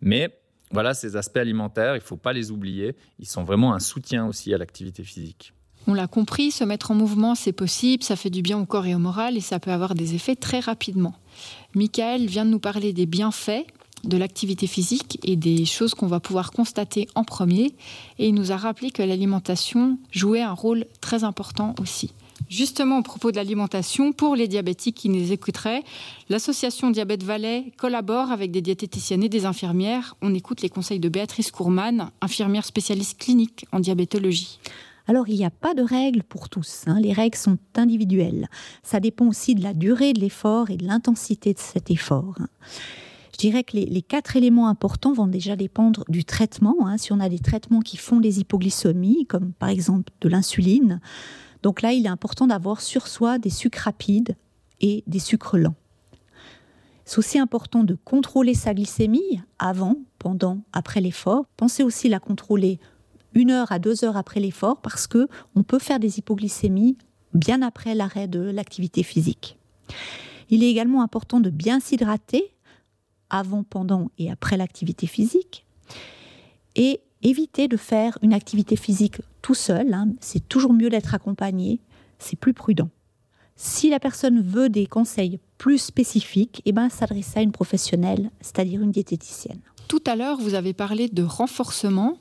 mais 0.00 0.38
voilà, 0.72 0.94
ces 0.94 1.16
aspects 1.16 1.36
alimentaires, 1.36 1.94
il 1.94 2.00
ne 2.00 2.04
faut 2.04 2.16
pas 2.16 2.32
les 2.32 2.50
oublier. 2.50 2.96
Ils 3.18 3.28
sont 3.28 3.44
vraiment 3.44 3.74
un 3.74 3.80
soutien 3.80 4.26
aussi 4.26 4.52
à 4.52 4.58
l'activité 4.58 5.04
physique. 5.04 5.52
On 5.86 5.94
l'a 5.94 6.08
compris, 6.08 6.50
se 6.50 6.64
mettre 6.64 6.90
en 6.90 6.94
mouvement, 6.94 7.36
c'est 7.36 7.52
possible, 7.52 8.02
ça 8.02 8.16
fait 8.16 8.30
du 8.30 8.42
bien 8.42 8.58
au 8.58 8.66
corps 8.66 8.86
et 8.86 8.94
au 8.94 8.98
moral 8.98 9.36
et 9.36 9.40
ça 9.40 9.60
peut 9.60 9.70
avoir 9.70 9.94
des 9.94 10.16
effets 10.16 10.34
très 10.34 10.58
rapidement. 10.58 11.14
Michael 11.74 12.26
vient 12.26 12.44
de 12.44 12.50
nous 12.50 12.58
parler 12.58 12.92
des 12.92 13.06
bienfaits 13.06 13.64
de 14.04 14.16
l'activité 14.16 14.66
physique 14.66 15.18
et 15.24 15.36
des 15.36 15.64
choses 15.64 15.94
qu'on 15.94 16.06
va 16.06 16.20
pouvoir 16.20 16.50
constater 16.50 17.08
en 17.14 17.24
premier. 17.24 17.74
Et 18.18 18.28
il 18.28 18.34
nous 18.34 18.52
a 18.52 18.56
rappelé 18.56 18.90
que 18.90 19.02
l'alimentation 19.02 19.98
jouait 20.10 20.42
un 20.42 20.52
rôle 20.52 20.86
très 21.00 21.24
important 21.24 21.74
aussi. 21.80 22.12
Justement, 22.48 22.98
au 22.98 23.02
propos 23.02 23.30
de 23.30 23.36
l'alimentation, 23.36 24.12
pour 24.12 24.36
les 24.36 24.48
diabétiques 24.48 24.96
qui 24.96 25.08
nous 25.08 25.32
écouteraient, 25.32 25.82
l'association 26.28 26.90
Diabète 26.90 27.22
Valais 27.22 27.72
collabore 27.76 28.30
avec 28.30 28.50
des 28.50 28.60
diététiciennes 28.60 29.22
et 29.22 29.28
des 29.28 29.46
infirmières. 29.46 30.16
On 30.22 30.34
écoute 30.34 30.62
les 30.62 30.68
conseils 30.68 31.00
de 31.00 31.08
Béatrice 31.08 31.50
Courman, 31.50 32.10
infirmière 32.20 32.64
spécialiste 32.64 33.18
clinique 33.18 33.66
en 33.72 33.80
diabétologie. 33.80 34.58
Alors, 35.08 35.28
il 35.28 35.36
n'y 35.36 35.44
a 35.44 35.50
pas 35.50 35.74
de 35.74 35.82
règles 35.82 36.22
pour 36.22 36.48
tous. 36.48 36.84
Hein. 36.86 36.98
Les 37.00 37.12
règles 37.12 37.38
sont 37.38 37.58
individuelles. 37.76 38.48
Ça 38.82 39.00
dépend 39.00 39.26
aussi 39.26 39.54
de 39.54 39.62
la 39.62 39.72
durée 39.72 40.12
de 40.12 40.20
l'effort 40.20 40.70
et 40.70 40.76
de 40.76 40.84
l'intensité 40.84 41.52
de 41.52 41.58
cet 41.58 41.90
effort. 41.90 42.34
Hein. 42.40 42.48
Je 43.32 43.38
dirais 43.38 43.64
que 43.64 43.76
les, 43.76 44.02
quatre 44.02 44.36
éléments 44.36 44.66
importants 44.66 45.12
vont 45.12 45.26
déjà 45.26 45.56
dépendre 45.56 46.04
du 46.08 46.24
traitement. 46.24 46.74
Hein. 46.86 46.96
Si 46.96 47.12
on 47.12 47.20
a 47.20 47.28
des 47.28 47.38
traitements 47.38 47.80
qui 47.80 47.98
font 47.98 48.18
des 48.18 48.40
hypoglycémies, 48.40 49.26
comme 49.26 49.52
par 49.52 49.68
exemple 49.68 50.10
de 50.22 50.28
l'insuline, 50.28 51.00
donc 51.66 51.82
là, 51.82 51.92
il 51.92 52.06
est 52.06 52.08
important 52.08 52.46
d'avoir 52.46 52.80
sur 52.80 53.08
soi 53.08 53.40
des 53.40 53.50
sucres 53.50 53.86
rapides 53.86 54.36
et 54.80 55.02
des 55.08 55.18
sucres 55.18 55.56
lents. 55.56 55.74
C'est 57.04 57.18
aussi 57.18 57.40
important 57.40 57.82
de 57.82 57.96
contrôler 58.04 58.54
sa 58.54 58.72
glycémie 58.72 59.40
avant, 59.58 59.96
pendant, 60.20 60.60
après 60.72 61.00
l'effort. 61.00 61.46
Pensez 61.56 61.82
aussi 61.82 62.08
la 62.08 62.20
contrôler 62.20 62.78
une 63.34 63.50
heure 63.50 63.72
à 63.72 63.80
deux 63.80 64.04
heures 64.04 64.16
après 64.16 64.38
l'effort 64.38 64.80
parce 64.80 65.08
que 65.08 65.26
on 65.56 65.64
peut 65.64 65.80
faire 65.80 65.98
des 65.98 66.20
hypoglycémies 66.20 66.98
bien 67.34 67.62
après 67.62 67.96
l'arrêt 67.96 68.28
de 68.28 68.38
l'activité 68.38 69.02
physique. 69.02 69.58
Il 70.50 70.62
est 70.62 70.70
également 70.70 71.02
important 71.02 71.40
de 71.40 71.50
bien 71.50 71.80
s'hydrater 71.80 72.54
avant, 73.28 73.64
pendant 73.64 74.12
et 74.18 74.30
après 74.30 74.56
l'activité 74.56 75.08
physique. 75.08 75.66
Et 76.76 77.00
éviter 77.22 77.66
de 77.66 77.76
faire 77.76 78.18
une 78.22 78.34
activité 78.34 78.76
physique 78.76 79.16
tout 79.46 79.54
seul. 79.54 79.94
Hein. 79.94 80.08
C'est 80.18 80.48
toujours 80.48 80.72
mieux 80.72 80.90
d'être 80.90 81.14
accompagné. 81.14 81.78
C'est 82.18 82.34
plus 82.34 82.52
prudent. 82.52 82.88
Si 83.54 83.88
la 83.90 84.00
personne 84.00 84.42
veut 84.42 84.68
des 84.68 84.88
conseils 84.88 85.38
plus 85.56 85.78
spécifiques, 85.78 86.62
eh 86.64 86.72
ben, 86.72 86.88
s'adresser 86.88 87.38
à 87.38 87.42
une 87.42 87.52
professionnelle, 87.52 88.32
c'est-à-dire 88.40 88.82
une 88.82 88.90
diététicienne. 88.90 89.60
Tout 89.86 90.02
à 90.04 90.16
l'heure, 90.16 90.38
vous 90.40 90.54
avez 90.54 90.72
parlé 90.72 91.06
de 91.08 91.22
renforcement. 91.22 92.18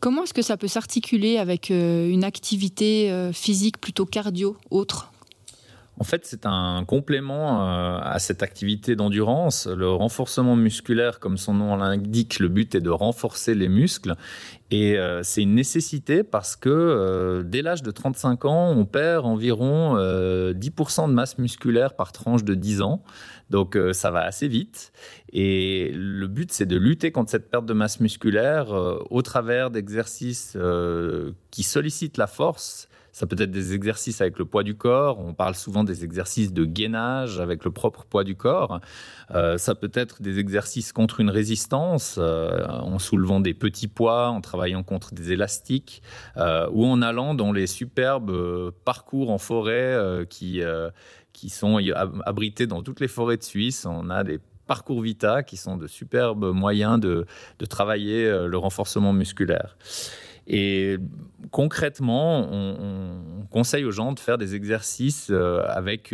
Comment 0.00 0.24
est-ce 0.24 0.34
que 0.34 0.42
ça 0.42 0.58
peut 0.58 0.68
s'articuler 0.68 1.38
avec 1.38 1.70
euh, 1.70 2.10
une 2.10 2.24
activité 2.24 3.10
euh, 3.10 3.32
physique 3.32 3.80
plutôt 3.80 4.04
cardio, 4.04 4.58
autre? 4.70 5.14
En 5.98 6.04
fait, 6.04 6.26
c'est 6.26 6.44
un 6.44 6.84
complément 6.86 7.62
euh, 7.62 7.98
à 8.02 8.18
cette 8.18 8.42
activité 8.42 8.96
d'endurance. 8.96 9.66
Le 9.66 9.88
renforcement 9.88 10.54
musculaire, 10.54 11.20
comme 11.20 11.38
son 11.38 11.54
nom 11.54 11.74
l'indique, 11.76 12.38
le 12.38 12.48
but 12.48 12.74
est 12.74 12.82
de 12.82 12.90
renforcer 12.90 13.54
les 13.54 13.68
muscles. 13.68 14.14
Et 14.70 14.98
euh, 14.98 15.22
c'est 15.22 15.42
une 15.42 15.54
nécessité 15.54 16.22
parce 16.22 16.54
que 16.54 16.68
euh, 16.68 17.42
dès 17.42 17.62
l'âge 17.62 17.82
de 17.82 17.90
35 17.90 18.44
ans, 18.44 18.70
on 18.76 18.84
perd 18.84 19.24
environ 19.24 19.96
10% 19.96 21.08
de 21.08 21.14
masse 21.14 21.38
musculaire 21.38 21.94
par 21.94 22.12
tranche 22.12 22.44
de 22.44 22.54
10 22.54 22.82
ans. 22.82 23.02
Donc 23.48 23.78
ça 23.92 24.10
va 24.10 24.22
assez 24.22 24.48
vite. 24.48 24.92
Et 25.32 25.92
le 25.94 26.26
but, 26.26 26.52
c'est 26.52 26.66
de 26.66 26.76
lutter 26.76 27.12
contre 27.12 27.30
cette 27.30 27.48
perte 27.48 27.64
de 27.64 27.72
masse 27.72 28.00
musculaire 28.00 28.72
au 29.08 29.22
travers 29.22 29.70
d'exercices 29.70 30.58
qui 31.52 31.62
sollicitent 31.62 32.18
la 32.18 32.26
force 32.26 32.88
ça 33.16 33.26
peut 33.26 33.36
être 33.38 33.50
des 33.50 33.72
exercices 33.72 34.20
avec 34.20 34.38
le 34.38 34.44
poids 34.44 34.62
du 34.62 34.74
corps. 34.74 35.18
On 35.20 35.32
parle 35.32 35.54
souvent 35.54 35.84
des 35.84 36.04
exercices 36.04 36.52
de 36.52 36.66
gainage 36.66 37.40
avec 37.40 37.64
le 37.64 37.70
propre 37.70 38.04
poids 38.04 38.24
du 38.24 38.36
corps. 38.36 38.78
Euh, 39.30 39.56
ça 39.56 39.74
peut 39.74 39.90
être 39.94 40.20
des 40.20 40.38
exercices 40.38 40.92
contre 40.92 41.20
une 41.20 41.30
résistance, 41.30 42.16
euh, 42.18 42.66
en 42.66 42.98
soulevant 42.98 43.40
des 43.40 43.54
petits 43.54 43.88
poids, 43.88 44.28
en 44.28 44.42
travaillant 44.42 44.82
contre 44.82 45.14
des 45.14 45.32
élastiques, 45.32 46.02
euh, 46.36 46.68
ou 46.72 46.84
en 46.84 47.00
allant 47.00 47.32
dans 47.32 47.52
les 47.52 47.66
superbes 47.66 48.70
parcours 48.84 49.30
en 49.30 49.38
forêt 49.38 50.26
qui, 50.28 50.60
qui 51.32 51.48
sont 51.48 51.80
abrités 52.26 52.66
dans 52.66 52.82
toutes 52.82 53.00
les 53.00 53.08
forêts 53.08 53.38
de 53.38 53.44
Suisse. 53.44 53.86
On 53.86 54.10
a 54.10 54.24
des 54.24 54.40
parcours 54.66 55.00
Vita 55.00 55.42
qui 55.42 55.56
sont 55.56 55.78
de 55.78 55.86
superbes 55.86 56.52
moyens 56.52 57.00
de, 57.00 57.24
de 57.60 57.64
travailler 57.64 58.28
le 58.46 58.58
renforcement 58.58 59.14
musculaire. 59.14 59.78
Et 60.46 60.98
concrètement, 61.50 62.48
on, 62.50 63.46
conseille 63.50 63.84
aux 63.84 63.90
gens 63.90 64.12
de 64.12 64.20
faire 64.20 64.38
des 64.38 64.54
exercices 64.54 65.28
euh, 65.30 65.62
avec 65.68 66.08
8 66.10 66.12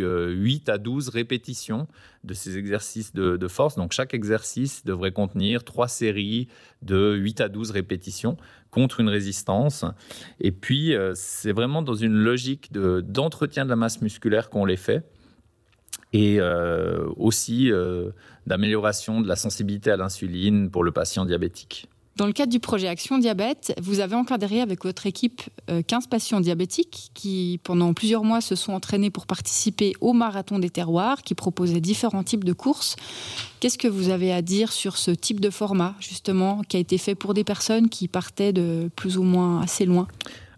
euh, 0.69 0.73
à 0.73 0.77
12 0.77 1.09
répétitions 1.09 1.87
de 2.23 2.33
ces 2.33 2.57
exercices 2.57 3.13
de, 3.13 3.47
force. 3.47 3.75
Donc 3.75 3.91
chaque 3.91 4.13
exercice 4.13 4.85
devrait 4.85 5.11
contenir 5.11 5.63
trois 5.63 5.87
séries 5.87 6.47
de 6.83 7.15
8 7.15 7.41
à 7.41 7.49
12 7.49 7.71
répétitions 7.71 8.37
contre 8.71 9.01
une 9.01 9.09
résistance. 9.09 9.83
Et 10.39 10.51
puis, 10.51 10.95
euh, 10.95 11.11
c'est 11.15 11.51
vraiment 11.51 11.81
dans 11.81 11.95
une 11.95 12.13
logique 12.13 12.71
d'entretien 12.71 13.65
de 13.65 13.69
la 13.69 13.75
masse 13.75 14.01
musculaire 14.01 14.49
qu'on 14.49 14.65
les 14.65 14.77
fait. 14.77 15.03
et 16.13 16.39
aussi 17.17 17.71
d'amélioration 18.45 19.19
de 19.21 19.27
la 19.27 19.35
sensibilité 19.35 19.89
à 19.89 19.97
l'insuline 19.97 20.69
pour 20.69 20.83
le 20.83 20.91
patient 20.91 21.25
diabétique. 21.25 21.87
Dans 22.15 22.27
le 22.27 22.33
cadre 22.33 22.51
du 22.51 22.59
projet 22.59 22.87
Action 22.87 23.17
Diabète, 23.17 23.73
vous 23.81 23.99
avez 23.99 24.15
encadré 24.15 24.61
avec 24.61 24.83
votre 24.83 25.07
équipe 25.07 25.41
15 25.67 26.03
euh, 26.03 26.07
patients 26.07 26.41
diabétiques 26.41 27.09
qui, 27.15 27.59
pendant 27.63 27.95
plusieurs 27.95 28.23
mois, 28.23 28.39
se 28.39 28.53
sont 28.53 28.73
entraînés 28.73 29.09
pour 29.09 29.25
participer 29.25 29.93
au 29.99 30.13
marathon 30.13 30.59
des 30.59 30.69
terroirs 30.69 31.23
qui 31.23 31.33
proposait 31.33 31.81
différents 31.81 32.23
types 32.23 32.43
de 32.43 32.53
courses. 32.53 32.97
Qu'est-ce 33.59 33.79
que 33.79 33.87
vous 33.87 34.09
avez 34.09 34.31
à 34.31 34.43
dire 34.43 34.71
sur 34.71 34.97
ce 34.97 35.09
type 35.09 35.39
de 35.39 35.49
format, 35.49 35.95
justement, 35.99 36.61
qui 36.69 36.77
a 36.77 36.79
été 36.79 36.99
fait 36.99 37.15
pour 37.15 37.33
des 37.33 37.43
personnes 37.43 37.89
qui 37.89 38.07
partaient 38.07 38.53
de 38.53 38.91
plus 38.95 39.17
ou 39.17 39.23
moins 39.23 39.61
assez 39.61 39.85
loin? 39.85 40.07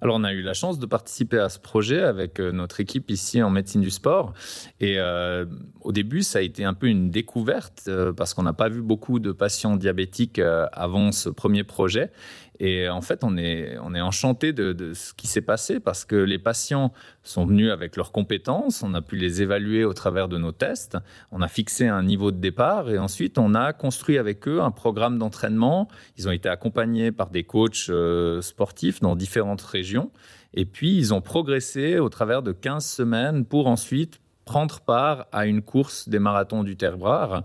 Alors, 0.06 0.18
on 0.18 0.24
a 0.24 0.34
eu 0.34 0.44
la 0.44 0.54
chance 0.54 0.78
de 0.78 0.86
participer 0.86 1.40
à 1.40 1.50
ce 1.50 1.58
projet 1.58 2.00
avec 2.00 2.40
euh, 2.40 2.52
notre 2.52 2.80
équipe 2.80 3.10
ici 3.10 3.42
en 3.42 3.50
médecine 3.50 3.82
du 3.82 3.90
sport. 3.90 4.34
Et 4.80 5.00
euh, 5.00 5.46
au 5.82 5.92
début, 5.92 6.22
ça 6.22 6.38
a 6.38 6.42
été 6.44 6.64
un 6.64 6.76
peu 6.76 6.86
une 6.86 7.10
découverte 7.10 7.86
euh, 7.88 8.14
parce 8.14 8.36
qu'on 8.36 8.44
n'a 8.44 8.54
pas 8.54 8.70
vu 8.70 8.84
beaucoup 8.84 9.18
de 9.18 9.32
patients 9.32 9.76
diabétiques 9.76 10.40
avant 10.74 11.12
ce 11.12 11.30
premier 11.30 11.64
projet. 11.64 12.12
Et 12.60 12.88
en 12.88 13.02
fait, 13.02 13.24
on 13.24 13.38
est, 13.38 13.78
on 13.82 13.96
enchanté 14.02 14.54
de, 14.54 14.94
ce 14.94 15.14
qui 15.14 15.28
s'est 15.28 15.42
passé 15.42 15.80
parce 15.80 16.06
que 16.06 16.16
les 16.16 16.40
patients 16.40 16.94
sont 17.24 17.46
venus 17.46 17.72
avec 17.72 17.96
leurs 17.96 18.12
compétences, 18.12 18.84
on 18.84 18.94
a 18.94 19.02
pu 19.02 19.16
les 19.16 19.42
évaluer 19.42 19.84
au 19.84 19.94
travers 19.94 20.28
de 20.28 20.38
nos 20.38 20.52
tests, 20.52 20.98
on 21.32 21.42
a 21.42 21.48
fixé 21.48 21.88
un 21.88 22.04
niveau 22.04 22.32
de 22.32 22.38
départ 22.38 22.90
et 22.90 22.98
ensuite 22.98 23.38
on 23.38 23.54
a 23.56 23.74
construit 23.74 24.18
avec 24.18 24.48
eux 24.48 24.62
un 24.62 24.72
programme 24.72 25.18
d'entraînement. 25.18 25.88
Ils 26.18 26.28
ont 26.28 26.32
été 26.32 26.50
accompagnés 26.50 27.12
par 27.12 27.30
des 27.30 27.44
coachs 27.44 27.90
euh, 27.90 28.42
sportifs 28.42 29.02
dans 29.02 29.16
différentes 29.16 29.62
régions 29.62 30.12
et 30.54 30.66
puis 30.66 30.96
ils 30.96 31.14
ont 31.14 31.22
progressé 31.22 32.00
au 32.00 32.10
travers 32.10 32.42
de 32.42 32.52
15 32.52 32.86
semaines 32.86 33.46
pour 33.46 33.68
ensuite 33.68 34.20
prendre 34.46 34.80
part 34.80 35.26
à 35.32 35.48
une 35.48 35.64
course 35.64 36.08
des 36.08 36.20
marathons 36.20 36.64
du 36.64 36.78
Terroir. 36.78 37.44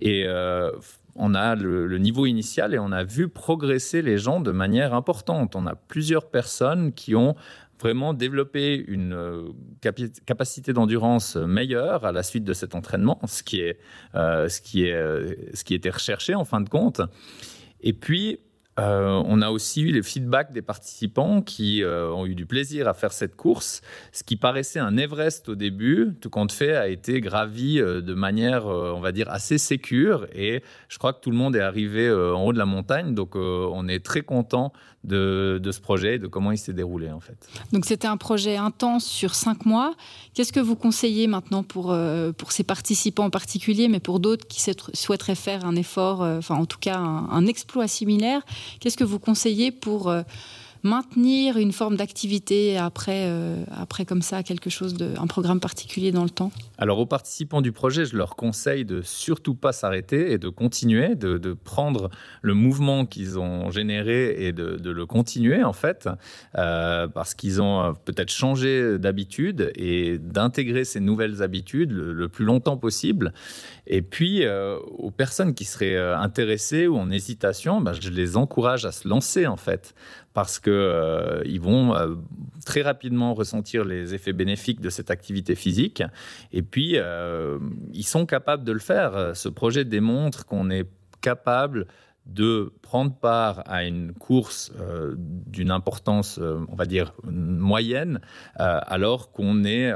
Et 0.00 0.24
euh, 0.26 0.72
on 1.14 1.34
a 1.34 1.54
le, 1.54 1.98
niveau 1.98 2.26
initial 2.26 2.74
et 2.74 2.78
on 2.78 2.92
a 2.92 3.04
vu 3.04 3.28
progresser 3.28 4.02
les 4.02 4.18
gens 4.18 4.40
de 4.40 4.50
manière 4.50 4.94
importante. 4.94 5.56
On 5.56 5.66
a 5.66 5.74
plusieurs 5.74 6.30
personnes 6.30 6.92
qui 6.92 7.14
ont 7.14 7.34
vraiment 7.80 8.12
développé 8.12 8.76
une 8.76 9.14
euh, 9.14 9.48
capacité 10.26 10.72
d'endurance 10.72 11.36
meilleure 11.36 12.04
à 12.04 12.12
la 12.12 12.22
suite 12.22 12.44
de 12.44 12.52
cet 12.52 12.74
entraînement, 12.74 13.18
ce 13.26 13.42
qui 13.42 13.60
est, 13.60 13.78
euh, 14.14 14.48
ce 14.48 14.60
qui 14.60 14.86
est, 14.86 14.92
euh, 14.92 15.34
ce 15.54 15.64
qui 15.64 15.74
était 15.74 15.90
recherché 15.90 16.34
en 16.34 16.44
fin 16.44 16.60
de 16.60 16.68
compte. 16.68 17.00
Et 17.80 17.92
puis, 17.92 18.38
euh, 18.80 19.22
on 19.26 19.42
a 19.42 19.50
aussi 19.50 19.82
eu 19.82 19.92
les 19.92 20.02
feedbacks 20.02 20.52
des 20.52 20.62
participants 20.62 21.42
qui 21.42 21.82
euh, 21.82 22.10
ont 22.10 22.24
eu 22.24 22.34
du 22.34 22.46
plaisir 22.46 22.88
à 22.88 22.94
faire 22.94 23.12
cette 23.12 23.36
course. 23.36 23.82
Ce 24.12 24.24
qui 24.24 24.36
paraissait 24.36 24.78
un 24.78 24.96
Everest 24.96 25.48
au 25.50 25.54
début, 25.54 26.14
tout 26.20 26.30
compte 26.30 26.50
fait, 26.50 26.74
a 26.74 26.88
été 26.88 27.20
gravi 27.20 27.78
euh, 27.78 28.00
de 28.00 28.14
manière, 28.14 28.66
on 28.66 29.00
va 29.00 29.12
dire, 29.12 29.28
assez 29.30 29.58
sécure. 29.58 30.26
Et 30.34 30.62
je 30.88 30.98
crois 30.98 31.12
que 31.12 31.20
tout 31.20 31.30
le 31.30 31.36
monde 31.36 31.56
est 31.56 31.60
arrivé 31.60 32.10
en 32.10 32.44
haut 32.44 32.52
de 32.52 32.58
la 32.58 32.66
montagne. 32.66 33.14
Donc, 33.14 33.36
on 33.36 33.88
est 33.88 34.04
très 34.04 34.22
content 34.22 34.72
de, 35.04 35.60
ce 35.72 35.80
projet 35.80 36.16
et 36.16 36.18
de 36.18 36.26
comment 36.26 36.52
il 36.52 36.58
s'est 36.58 36.72
déroulé, 36.72 37.10
en 37.10 37.20
fait. 37.20 37.48
Donc, 37.72 37.84
c'était 37.84 38.08
un 38.08 38.16
projet 38.16 38.56
intense 38.56 39.04
sur 39.04 39.34
cinq 39.34 39.66
mois. 39.66 39.94
Qu'est-ce 40.34 40.52
que 40.52 40.60
vous 40.60 40.76
conseillez 40.76 41.26
maintenant 41.26 41.62
pour, 41.62 41.96
pour 42.36 42.52
ces 42.52 42.64
participants 42.64 43.24
en 43.24 43.30
particulier, 43.30 43.88
mais 43.88 44.00
pour 44.00 44.20
d'autres 44.20 44.46
qui 44.46 44.60
souhaiteraient 44.92 45.34
faire 45.34 45.64
un 45.64 45.74
effort, 45.76 46.20
enfin, 46.20 46.56
en 46.56 46.66
tout 46.66 46.78
cas, 46.78 46.98
un 46.98 47.46
exploit 47.46 47.88
similaire 47.88 48.42
Qu'est-ce 48.80 48.96
que 48.96 49.04
vous 49.04 49.18
conseillez 49.18 49.70
pour 49.70 50.08
euh, 50.08 50.22
maintenir 50.82 51.56
une 51.56 51.72
forme 51.72 51.96
d'activité 51.96 52.78
après, 52.78 53.26
euh, 53.26 53.64
après 53.70 54.04
comme 54.04 54.22
ça, 54.22 54.42
quelque 54.42 54.70
chose 54.70 54.94
de, 54.94 55.12
un 55.18 55.26
programme 55.26 55.60
particulier 55.60 56.12
dans 56.12 56.24
le 56.24 56.30
temps 56.30 56.50
Alors 56.78 56.98
aux 56.98 57.06
participants 57.06 57.60
du 57.60 57.72
projet, 57.72 58.04
je 58.04 58.16
leur 58.16 58.36
conseille 58.36 58.84
de 58.84 59.02
surtout 59.02 59.54
pas 59.54 59.72
s'arrêter 59.72 60.32
et 60.32 60.38
de 60.38 60.48
continuer, 60.48 61.14
de, 61.14 61.38
prendre 61.64 62.10
le 62.42 62.54
mouvement 62.54 63.04
qu'ils 63.04 63.38
ont 63.38 63.70
généré 63.70 64.46
et 64.46 64.52
de, 64.52 64.90
le 64.90 65.06
continuer 65.06 65.62
en 65.62 65.72
fait, 65.72 66.08
euh, 66.56 67.06
parce 67.08 67.34
qu'ils 67.34 67.60
ont 67.60 67.80
euh, 67.80 67.92
peut-être 68.04 68.30
changé 68.30 68.98
d'habitude 68.98 69.72
et 69.74 70.18
d'intégrer 70.18 70.84
ces 70.84 71.00
nouvelles 71.00 71.42
habitudes 71.42 71.92
le, 71.92 72.28
plus 72.28 72.44
longtemps 72.44 72.76
possible. 72.76 73.32
Et 73.86 74.02
puis 74.02 74.44
aux 74.46 75.10
personnes 75.10 75.54
qui 75.54 75.64
seraient 75.64 75.98
intéressées 76.14 76.86
ou 76.86 76.96
en 76.96 77.10
hésitation, 77.10 77.80
bah, 77.80 77.92
je 77.98 78.10
les 78.10 78.36
encourage 78.36 78.84
à 78.84 78.92
se 78.92 79.08
lancer 79.08 79.46
en 79.46 79.56
fait 79.56 79.94
parce 80.32 80.58
qu'ils 80.58 80.72
euh, 80.72 81.58
vont 81.60 81.94
euh, 81.94 82.14
très 82.64 82.82
rapidement 82.82 83.34
ressentir 83.34 83.84
les 83.84 84.14
effets 84.14 84.32
bénéfiques 84.32 84.80
de 84.80 84.90
cette 84.90 85.10
activité 85.10 85.54
physique. 85.54 86.02
Et 86.52 86.62
puis, 86.62 86.94
euh, 86.96 87.58
ils 87.92 88.06
sont 88.06 88.26
capables 88.26 88.64
de 88.64 88.72
le 88.72 88.78
faire. 88.78 89.34
Ce 89.34 89.48
projet 89.48 89.84
démontre 89.84 90.46
qu'on 90.46 90.70
est 90.70 90.88
capable 91.20 91.86
de 92.26 92.72
prendre 92.82 93.12
part 93.14 93.62
à 93.66 93.84
une 93.84 94.12
course 94.12 94.72
d'une 95.16 95.70
importance, 95.70 96.38
on 96.38 96.76
va 96.76 96.84
dire, 96.84 97.12
moyenne, 97.24 98.20
alors 98.54 99.32
qu'on 99.32 99.64
est 99.64 99.90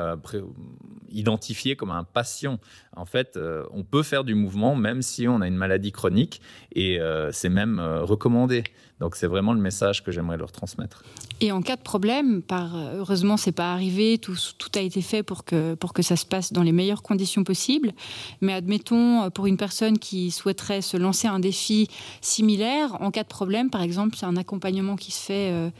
identifié 1.14 1.76
comme 1.76 1.90
un 1.90 2.04
patient. 2.04 2.58
En 2.96 3.06
fait, 3.06 3.38
on 3.72 3.82
peut 3.84 4.02
faire 4.02 4.24
du 4.24 4.34
mouvement 4.34 4.76
même 4.76 5.02
si 5.02 5.26
on 5.28 5.40
a 5.40 5.46
une 5.46 5.56
maladie 5.56 5.92
chronique 5.92 6.40
et 6.74 6.98
c'est 7.32 7.48
même 7.48 7.80
recommandé. 7.80 8.64
Donc 9.00 9.16
c'est 9.16 9.26
vraiment 9.26 9.52
le 9.52 9.60
message 9.60 10.04
que 10.04 10.12
j'aimerais 10.12 10.36
leur 10.36 10.52
transmettre. 10.52 11.02
Et 11.40 11.50
en 11.50 11.62
cas 11.62 11.76
de 11.76 11.82
problème, 11.82 12.42
par, 12.42 12.76
heureusement 12.76 13.36
c'est 13.36 13.52
pas 13.52 13.72
arrivé, 13.72 14.18
tout, 14.18 14.36
a 14.76 14.80
été 14.80 15.02
fait 15.02 15.22
pour 15.22 15.44
que, 15.44 15.76
ça 16.00 16.16
se 16.16 16.24
passe 16.24 16.52
dans 16.52 16.62
les 16.62 16.72
meilleures 16.72 17.02
conditions 17.02 17.44
possibles. 17.44 17.92
Mais 18.40 18.52
admettons, 18.52 19.30
pour 19.30 19.46
une 19.46 19.56
personne 19.56 19.98
qui 19.98 20.30
souhaiterait 20.30 20.80
se 20.80 20.96
lancer 20.96 21.26
un 21.26 21.40
défi 21.40 21.88
similaire, 22.20 23.00
en 23.00 23.10
cas 23.10 23.24
de 23.24 23.28
problème, 23.28 23.70
par 23.70 23.82
exemple, 23.82 24.16
c'est 24.16 24.26
un 24.26 24.36
accompagnement 24.36 24.96
qui 24.96 25.10
se 25.10 25.20
fait 25.20 25.50
euh, 25.52 25.70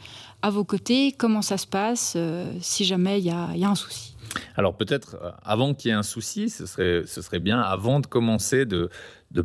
à 0.41 0.49
vos 0.49 0.63
côtés. 0.63 1.13
Comment 1.17 1.41
ça 1.41 1.57
se 1.57 1.67
passe 1.67 2.13
euh, 2.15 2.51
si 2.61 2.83
jamais 2.83 3.19
il 3.19 3.25
y 3.25 3.31
a 3.31 3.69
un 3.69 3.75
souci? 3.75 4.14
Alors 4.55 4.77
peut-être 4.77 5.17
euh, 5.21 5.31
avant 5.43 5.73
qu'il 5.73 5.89
y 5.89 5.91
ait 5.91 5.97
un 5.97 6.03
souci, 6.03 6.49
ce 6.49 6.65
serait, 6.65 7.39
bien, 7.39 7.59
avant 7.59 7.99
de 7.99 8.07
commencer, 8.07 8.65
de, 8.65 8.89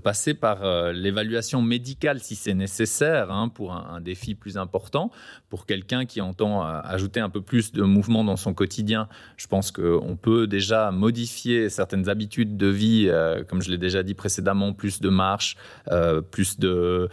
passer 0.04 0.34
par 0.34 0.62
euh, 0.62 0.92
l'évaluation 0.92 1.62
médicale 1.62 2.20
si 2.20 2.36
c'est 2.36 2.54
nécessaire 2.54 3.32
hein, 3.32 3.48
pour 3.48 3.72
un, 3.72 4.00
défi 4.00 4.36
plus 4.36 4.56
important. 4.56 5.10
Pour 5.48 5.66
quelqu'un 5.66 6.06
qui 6.06 6.20
entend 6.20 6.64
euh, 6.64 6.80
ajouter 6.84 7.18
un 7.18 7.28
peu 7.28 7.40
plus 7.40 7.72
de 7.72 7.82
mouvement 7.82 8.22
dans 8.22 8.36
son 8.36 8.54
quotidien, 8.54 9.08
je 9.36 9.48
pense 9.48 9.72
qu'on 9.72 10.16
peut 10.20 10.46
déjà 10.46 10.92
modifier 10.92 11.68
certaines 11.70 12.08
habitudes 12.08 12.56
de 12.56 12.68
vie, 12.68 13.10
comme 13.48 13.62
je 13.62 13.70
l'ai 13.70 13.78
déjà 13.78 14.04
dit 14.04 14.14
précédemment, 14.14 14.72
plus 14.72 15.00
de 15.00 15.08
marche, 15.08 15.56
plus 16.30 16.58
de 16.58 17.08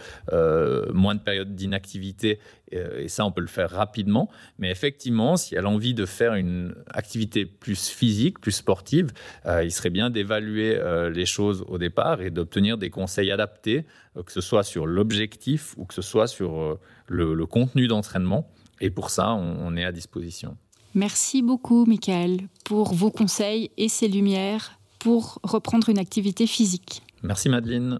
moins 0.93 1.15
de 1.15 1.21
périodes 1.21 1.55
d'inactivité 1.55 2.39
et 2.71 3.07
ça, 3.07 3.25
on 3.25 3.31
peut 3.31 3.41
le 3.41 3.47
faire 3.47 3.69
rapidement. 3.69 4.29
Mais 4.59 4.69
effectivement, 4.69 5.37
si 5.37 5.55
elle 5.55 5.65
a 5.65 5.69
envie 5.69 5.93
de 5.93 6.05
faire 6.05 6.33
une 6.33 6.75
activité 6.89 7.45
plus 7.45 7.87
physique, 7.89 8.39
plus 8.39 8.51
sportive, 8.51 9.11
il 9.45 9.71
serait 9.71 9.89
bien 9.89 10.09
d'évaluer 10.09 10.77
les 11.13 11.25
choses 11.25 11.63
au 11.67 11.77
départ 11.77 12.21
et 12.21 12.29
d'obtenir 12.29 12.77
des 12.77 12.89
conseils 12.89 13.31
adaptés, 13.31 13.85
euh, 14.17 14.23
que 14.23 14.31
ce 14.31 14.41
soit 14.41 14.63
sur 14.63 14.85
l'objectif 14.85 15.75
ou 15.77 15.85
que 15.85 15.93
ce 15.93 16.01
soit 16.01 16.27
sur 16.27 16.59
euh, 16.59 16.79
le, 17.07 17.45
contenu 17.45 17.87
d'entraînement. 17.87 18.49
Et 18.81 18.89
pour 18.89 19.09
ça, 19.09 19.33
on, 19.33 19.75
est 19.75 19.85
à 19.85 19.91
disposition. 19.91 20.55
Merci 20.93 21.41
beaucoup, 21.41 21.85
Michael, 21.85 22.41
pour 22.63 22.93
vos 22.93 23.09
conseils 23.09 23.71
et 23.77 23.89
ces 23.89 24.07
lumières 24.07 24.79
pour 24.99 25.39
reprendre 25.43 25.89
une 25.89 25.97
activité 25.97 26.45
physique. 26.45 27.01
Merci, 27.23 27.49
Madeleine. 27.49 27.99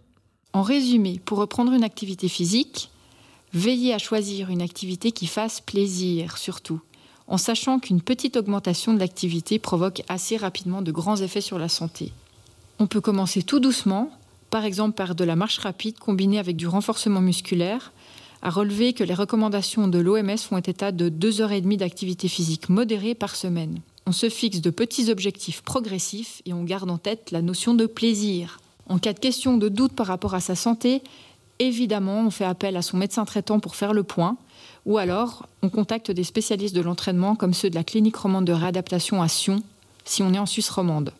En 0.53 0.61
résumé, 0.61 1.19
pour 1.25 1.39
reprendre 1.39 1.73
une 1.73 1.83
activité 1.83 2.27
physique, 2.27 2.91
veillez 3.57 3.93
à 3.93 3.97
choisir 3.97 4.49
une 4.49 4.61
activité 4.61 5.11
qui 5.11 5.27
fasse 5.27 5.59
plaisir, 5.59 6.37
surtout, 6.37 6.81
en 7.27 7.37
sachant 7.37 7.79
qu'une 7.79 8.01
petite 8.01 8.37
augmentation 8.37 8.93
de 8.93 8.99
l'activité 8.99 9.59
provoque 9.59 10.03
assez 10.07 10.37
rapidement 10.37 10.81
de 10.81 10.91
grands 10.91 11.17
effets 11.17 11.41
sur 11.41 11.59
la 11.59 11.69
santé. 11.69 12.11
On 12.79 12.87
peut 12.87 13.01
commencer 13.01 13.41
tout 13.41 13.59
doucement, 13.59 14.11
par 14.49 14.63
exemple 14.63 14.95
par 14.95 15.15
de 15.15 15.23
la 15.23 15.35
marche 15.35 15.57
rapide 15.57 15.99
combinée 15.99 16.39
avec 16.39 16.55
du 16.55 16.67
renforcement 16.67 17.21
musculaire, 17.21 17.91
a 18.41 18.49
relevé 18.49 18.93
que 18.93 19.03
les 19.03 19.15
recommandations 19.15 19.87
de 19.87 19.97
l'OMS 19.97 20.37
font 20.37 20.59
état 20.59 20.91
de 20.91 21.09
2h30 21.09 21.77
d'activité 21.77 22.27
physique 22.27 22.69
modérée 22.69 23.15
par 23.15 23.35
semaine. 23.35 23.79
On 24.05 24.11
se 24.11 24.29
fixe 24.29 24.61
de 24.61 24.69
petits 24.69 25.11
objectifs 25.11 25.63
progressifs 25.63 26.41
et 26.45 26.53
on 26.53 26.63
garde 26.63 26.89
en 26.89 26.97
tête 26.97 27.31
la 27.31 27.41
notion 27.41 27.73
de 27.73 27.87
plaisir. 27.87 28.59
En 28.87 28.99
cas 28.99 29.11
de 29.11 29.19
question 29.19 29.57
de 29.57 29.67
doute 29.67 29.91
par 29.91 30.07
rapport 30.07 30.33
à 30.33 30.39
sa 30.39 30.55
santé, 30.55 31.01
évidemment, 31.59 32.21
on 32.25 32.31
fait 32.31 32.45
appel 32.45 32.77
à 32.77 32.81
son 32.81 32.97
médecin 32.97 33.25
traitant 33.25 33.59
pour 33.59 33.75
faire 33.75 33.93
le 33.93 34.03
point, 34.03 34.37
ou 34.85 34.97
alors 34.97 35.47
on 35.61 35.69
contacte 35.69 36.11
des 36.11 36.23
spécialistes 36.23 36.75
de 36.75 36.81
l'entraînement 36.81 37.35
comme 37.35 37.53
ceux 37.53 37.69
de 37.69 37.75
la 37.75 37.83
clinique 37.83 38.15
romande 38.15 38.45
de 38.45 38.53
réadaptation 38.53 39.21
à 39.21 39.27
Sion, 39.27 39.61
si 40.05 40.23
on 40.23 40.33
est 40.33 40.39
en 40.39 40.45
Suisse 40.45 40.69
romande. 40.69 41.11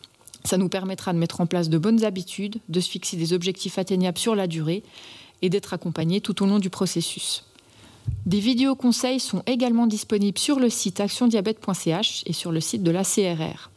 Ça 0.44 0.56
nous 0.56 0.68
permettra 0.68 1.12
de 1.12 1.18
mettre 1.18 1.40
en 1.40 1.46
place 1.46 1.68
de 1.68 1.78
bonnes 1.78 2.04
habitudes, 2.04 2.56
de 2.68 2.80
se 2.80 2.88
fixer 2.88 3.16
des 3.16 3.32
objectifs 3.32 3.78
atteignables 3.78 4.18
sur 4.18 4.34
la 4.34 4.46
durée 4.46 4.82
et 5.42 5.50
d'être 5.50 5.74
accompagné 5.74 6.20
tout 6.20 6.42
au 6.42 6.46
long 6.46 6.58
du 6.58 6.70
processus. 6.70 7.44
Des 8.24 8.40
vidéos 8.40 8.74
conseils 8.74 9.20
sont 9.20 9.42
également 9.46 9.86
disponibles 9.86 10.38
sur 10.38 10.58
le 10.58 10.70
site 10.70 11.00
actiondiabète.ch 11.00 12.22
et 12.26 12.32
sur 12.32 12.52
le 12.52 12.60
site 12.60 12.82
de 12.82 12.90
la 12.90 13.04
CRR. 13.04 13.70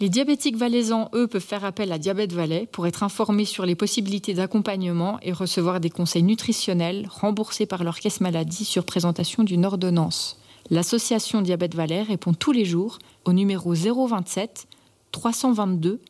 Les 0.00 0.08
diabétiques 0.08 0.56
valaisans, 0.56 1.10
eux, 1.12 1.26
peuvent 1.26 1.42
faire 1.42 1.64
appel 1.64 1.90
à 1.90 1.98
Diabète 1.98 2.32
Valais 2.32 2.68
pour 2.70 2.86
être 2.86 3.02
informés 3.02 3.44
sur 3.44 3.66
les 3.66 3.74
possibilités 3.74 4.32
d'accompagnement 4.32 5.18
et 5.22 5.32
recevoir 5.32 5.80
des 5.80 5.90
conseils 5.90 6.22
nutritionnels 6.22 7.08
remboursés 7.10 7.66
par 7.66 7.82
leur 7.82 7.98
caisse 7.98 8.20
maladie 8.20 8.64
sur 8.64 8.84
présentation 8.84 9.42
d'une 9.42 9.66
ordonnance. 9.66 10.38
L'association 10.70 11.42
Diabète 11.42 11.74
Valais 11.74 12.02
répond 12.02 12.32
tous 12.32 12.52
les 12.52 12.64
jours 12.64 12.98
au 13.24 13.32
numéro 13.32 13.74
027 13.74 14.68
322 15.10 16.00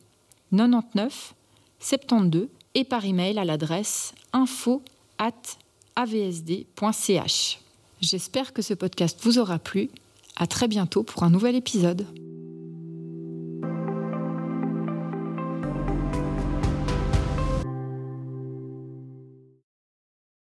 99 0.51 1.33
72 1.79 2.47
et 2.75 2.83
par 2.83 3.05
email 3.05 3.39
à 3.39 3.45
l'adresse 3.45 4.13
info 4.33 4.83
at 5.17 5.33
avsd.ch. 5.95 7.59
J'espère 8.01 8.53
que 8.53 8.61
ce 8.61 8.73
podcast 8.75 9.19
vous 9.23 9.39
aura 9.39 9.57
plu. 9.57 9.89
À 10.35 10.45
très 10.45 10.67
bientôt 10.67 11.03
pour 11.03 11.23
un 11.23 11.29
nouvel 11.29 11.55
épisode. 11.55 12.05